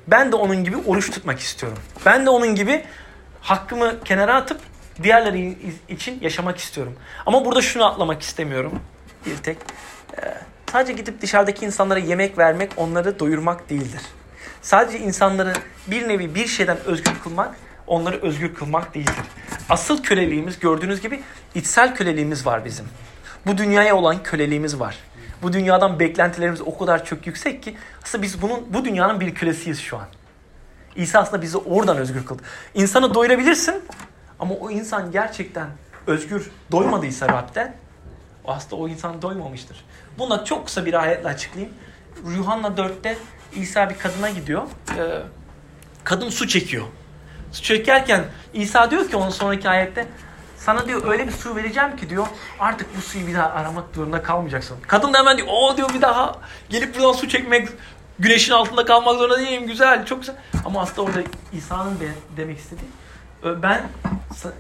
Ben 0.07 0.33
de 0.33 0.37
onun 0.37 0.65
gibi 0.65 0.77
oruç 0.77 1.11
tutmak 1.11 1.41
istiyorum. 1.41 1.79
Ben 2.07 2.27
de 2.27 2.31
onun 2.31 2.55
gibi 2.55 2.85
hakkımı 3.41 4.05
kenara 4.05 4.35
atıp 4.35 4.61
diğerleri 5.03 5.59
için 5.89 6.19
yaşamak 6.21 6.59
istiyorum. 6.59 6.93
Ama 7.27 7.45
burada 7.45 7.63
şunu 7.63 7.85
atlamak 7.85 8.23
istemiyorum. 8.23 8.81
Bir 9.27 9.37
tek. 9.37 9.57
Ee, 10.23 10.35
sadece 10.73 10.93
gidip 10.93 11.23
dışarıdaki 11.23 11.67
insanlara 11.67 11.99
yemek 11.99 12.39
vermek, 12.39 12.71
onları 12.77 13.19
doyurmak 13.19 13.71
değildir. 13.71 14.03
Sadece 14.63 14.99
insanları 14.99 15.53
bir 15.87 16.09
nevi 16.09 16.35
bir 16.35 16.47
şeyden 16.47 16.79
özgür 16.85 17.13
kılmak, 17.25 17.57
onları 17.91 18.23
özgür 18.23 18.55
kılmak 18.55 18.95
değildir. 18.95 19.15
Asıl 19.69 20.03
köleliğimiz 20.03 20.59
gördüğünüz 20.59 21.01
gibi 21.01 21.23
içsel 21.55 21.95
köleliğimiz 21.95 22.47
var 22.47 22.65
bizim. 22.65 22.87
Bu 23.47 23.59
dünyaya 23.59 23.97
olan 23.97 24.23
köleliğimiz 24.23 24.81
var. 24.81 24.99
Bu 25.43 25.53
dünyadan 25.53 26.01
beklentilerimiz 26.01 26.61
o 26.61 26.79
kadar 26.79 27.05
çok 27.05 27.27
yüksek 27.27 27.63
ki 27.63 27.77
aslında 28.05 28.23
biz 28.23 28.43
bunun 28.43 28.75
bu 28.75 28.85
dünyanın 28.85 29.21
bir 29.21 29.35
kölesiyiz 29.35 29.81
şu 29.81 29.97
an. 29.97 30.07
İsa 30.97 31.19
aslında 31.19 31.43
bizi 31.43 31.59
oradan 31.59 31.97
özgür 31.97 32.27
kıldı. 32.27 32.43
İnsanı 32.75 33.15
doyurabilirsin 33.15 33.83
ama 34.39 34.55
o 34.55 34.71
insan 34.71 35.13
gerçekten 35.13 35.69
özgür 36.07 36.51
doymadıysa 36.73 37.29
Rab'den 37.29 37.77
aslında 38.45 38.77
o 38.77 38.89
insan 38.89 39.23
doymamıştır. 39.23 39.85
Buna 40.19 40.45
çok 40.45 40.67
kısa 40.67 40.87
bir 40.87 40.95
ayetle 40.95 41.29
açıklayayım. 41.29 41.75
Yuhanna 42.37 42.67
4'te 42.67 43.17
İsa 43.53 43.91
bir 43.91 43.99
kadına 43.99 44.31
gidiyor. 44.31 44.63
Ee, 44.99 45.23
kadın 46.05 46.29
su 46.29 46.49
çekiyor. 46.49 46.85
Çekerken 47.53 48.25
İsa 48.55 48.91
diyor 48.91 49.09
ki 49.11 49.17
onun 49.17 49.31
sonraki 49.31 49.69
ayette 49.69 50.07
sana 50.59 50.87
diyor 50.87 51.09
öyle 51.13 51.27
bir 51.27 51.33
su 51.33 51.57
vereceğim 51.57 51.97
ki 51.97 52.11
diyor 52.11 52.27
artık 52.61 52.97
bu 52.97 53.01
suyu 53.01 53.27
bir 53.27 53.35
daha 53.35 53.51
aramak 53.51 53.85
zorunda 53.95 54.23
kalmayacaksın. 54.23 54.77
Kadın 54.87 55.13
da 55.15 55.19
hemen 55.19 55.37
diyor 55.37 55.49
o 55.51 55.77
diyor 55.77 55.89
bir 55.95 56.03
daha 56.03 56.35
gelip 56.69 56.95
buradan 56.97 57.13
su 57.13 57.29
çekmek 57.29 57.69
güneşin 58.19 58.53
altında 58.53 58.85
kalmak 58.85 59.17
zorunda 59.19 59.39
değilim 59.39 59.67
güzel 59.67 60.07
çok 60.07 60.21
güzel. 60.21 60.37
Ama 60.65 60.81
aslında 60.83 61.03
orada 61.03 61.21
İsa'nın 61.53 62.01
de, 62.01 62.09
demek 62.37 62.59
istediği 62.59 62.89
"Ö, 63.43 63.63
ben 63.63 63.83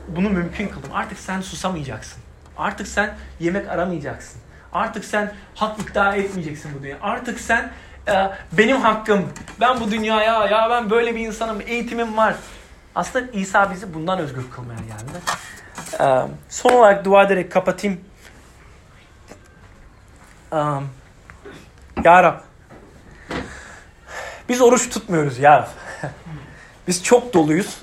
bunu 0.09 0.31
mümkün 0.31 0.69
kıldım. 0.69 0.91
Artık 0.95 1.19
sen 1.19 1.41
susamayacaksın. 1.41 2.23
Artık 2.59 2.87
sen 2.89 3.17
yemek 3.41 3.69
aramayacaksın. 3.69 4.41
Artık 4.73 5.05
sen 5.05 5.33
hak 5.55 5.81
iddia 5.81 6.15
etmeyeceksin 6.17 6.71
bu 6.79 6.83
dünya. 6.83 6.97
Artık 7.03 7.41
sen 7.41 7.73
e, 8.09 8.31
benim 8.53 8.81
hakkım. 8.81 9.29
Ben 9.61 9.81
bu 9.81 9.91
dünyaya 9.91 10.47
ya 10.47 10.71
ben 10.71 10.91
böyle 10.91 11.15
bir 11.17 11.21
insanım. 11.27 11.61
Eğitimim 11.67 12.17
var. 12.17 12.35
Aslında 12.95 13.31
İsa 13.33 13.71
bizi 13.71 13.95
bundan 13.95 14.19
özgür 14.19 14.51
kılmaya 14.51 14.79
geldi. 14.79 15.21
Ee, 16.01 16.23
son 16.49 16.71
olarak 16.71 17.05
dua 17.05 17.23
ederek 17.23 17.53
kapatayım. 17.53 18.01
Um, 20.53 20.89
ya 22.05 22.23
Rab. 22.23 22.41
Biz 24.49 24.61
oruç 24.61 24.91
tutmuyoruz 24.91 25.39
ya 25.39 25.59
Rab. 25.59 25.69
Biz 26.89 27.05
çok 27.05 27.35
doluyuz. 27.35 27.83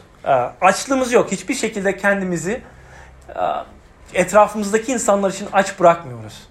Açlığımız 0.61 1.11
yok. 1.11 1.31
Hiçbir 1.31 1.55
şekilde 1.55 1.97
kendimizi 1.97 2.61
etrafımızdaki 4.13 4.91
insanlar 4.91 5.31
için 5.31 5.47
aç 5.53 5.79
bırakmıyoruz. 5.79 6.47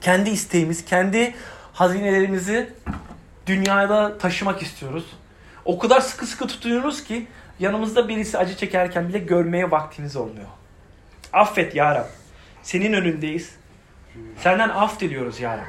Kendi 0.00 0.30
isteğimiz, 0.30 0.84
kendi 0.84 1.34
hazinelerimizi 1.72 2.72
dünyada 3.46 4.18
taşımak 4.18 4.62
istiyoruz. 4.62 5.16
O 5.68 5.78
kadar 5.78 6.00
sıkı 6.00 6.26
sıkı 6.26 6.46
tutuyoruz 6.46 7.04
ki 7.04 7.26
yanımızda 7.58 8.08
birisi 8.08 8.38
acı 8.38 8.56
çekerken 8.56 9.08
bile 9.08 9.18
görmeye 9.18 9.70
vaktimiz 9.70 10.16
olmuyor. 10.16 10.46
Affet 11.32 11.74
ya 11.74 11.94
Rab. 11.94 12.04
Senin 12.62 12.92
önündeyiz. 12.92 13.56
Senden 14.38 14.68
af 14.68 15.00
diliyoruz 15.00 15.40
ya 15.40 15.58
Rab. 15.58 15.66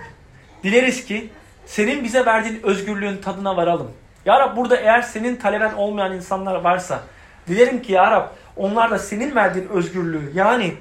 Dileriz 0.64 1.06
ki 1.06 1.30
senin 1.66 2.04
bize 2.04 2.26
verdiğin 2.26 2.60
özgürlüğün 2.64 3.18
tadına 3.18 3.58
varalım. 3.58 3.92
Ya 4.26 4.40
Rab 4.40 4.58
burada 4.58 4.76
eğer 4.76 5.02
senin 5.02 5.36
taleben 5.36 5.74
olmayan 5.74 6.14
insanlar 6.14 6.56
varsa 6.56 7.00
dilerim 7.48 7.82
ki 7.82 7.94
Ya 7.94 8.12
Rab 8.12 8.28
onlar 8.56 8.92
da 8.92 9.00
senin 9.00 9.36
verdiğin 9.36 9.68
özgürlüğü 9.68 10.32
yani 10.34 10.74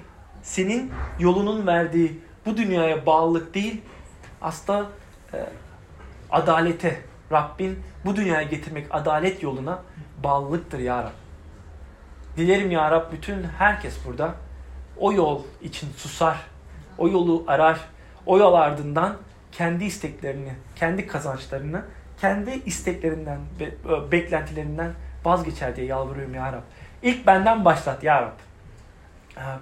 senin 0.43 0.93
yolunun 1.19 1.66
verdiği 1.66 2.21
bu 2.47 2.57
dünyaya 2.57 3.07
bağlılık 3.07 3.55
değil 3.55 3.81
aslında 4.41 4.87
e, 5.35 5.39
adalete 6.31 7.09
Rabbin 7.33 7.79
bu 8.05 8.16
dünyaya 8.16 8.43
getirmek 8.43 8.87
adalet 8.91 9.43
yoluna 9.43 9.83
bağlılıktır 10.24 10.79
Ya 10.79 11.03
Rab. 11.03 11.11
Dilerim 12.37 12.70
Ya 12.70 12.91
Rab 12.91 13.12
bütün 13.12 13.43
herkes 13.43 14.07
burada 14.07 14.35
o 14.97 15.12
yol 15.12 15.43
için 15.62 15.93
susar, 15.97 16.37
o 16.99 17.09
yolu 17.09 17.45
arar, 17.47 17.81
o 18.26 18.39
yol 18.39 18.55
ardından 18.55 19.16
kendi 19.53 19.85
isteklerini, 19.85 20.53
kendi 20.76 21.07
kazançlarını, 21.07 21.83
kendi 22.20 22.51
isteklerinden, 22.51 23.39
e, 23.61 24.12
beklentilerinden 24.12 24.93
vazgeçer 25.24 25.76
diye 25.76 25.87
yalvarıyorum 25.87 26.35
Ya 26.35 26.53
Rab. 26.53 26.62
İlk 27.03 27.26
benden 27.26 27.64
başlat 27.64 28.05
Ya 28.05 28.22
Rab. 28.22 28.39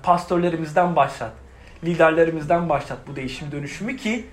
Pastörlerimizden 0.03 0.97
başlat. 0.97 1.33
Liderlerimizden 1.85 2.69
başlat 2.69 2.99
bu 3.07 3.17
değişim 3.17 3.53
dönüşümü 3.53 3.97
ki 3.97 4.27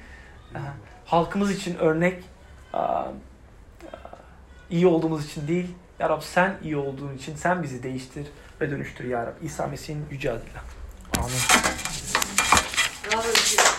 halkımız 1.05 1.51
için 1.51 1.75
örnek 1.75 2.23
iyi 4.69 4.87
olduğumuz 4.87 5.25
için 5.25 5.47
değil. 5.47 5.67
Ya 5.99 6.09
Rab 6.09 6.21
sen 6.21 6.57
iyi 6.63 6.77
olduğun 6.77 7.17
için 7.17 7.35
sen 7.35 7.63
bizi 7.63 7.83
değiştir 7.83 8.27
ve 8.61 8.71
dönüştür 8.71 9.05
Ya 9.05 9.25
Rab. 9.25 9.33
İsa 9.41 9.67
Mesih'in 9.67 10.05
yüce 10.11 10.31
adıyla. 10.31 10.61
Amin. 11.17 11.37
Bravo 13.11 13.72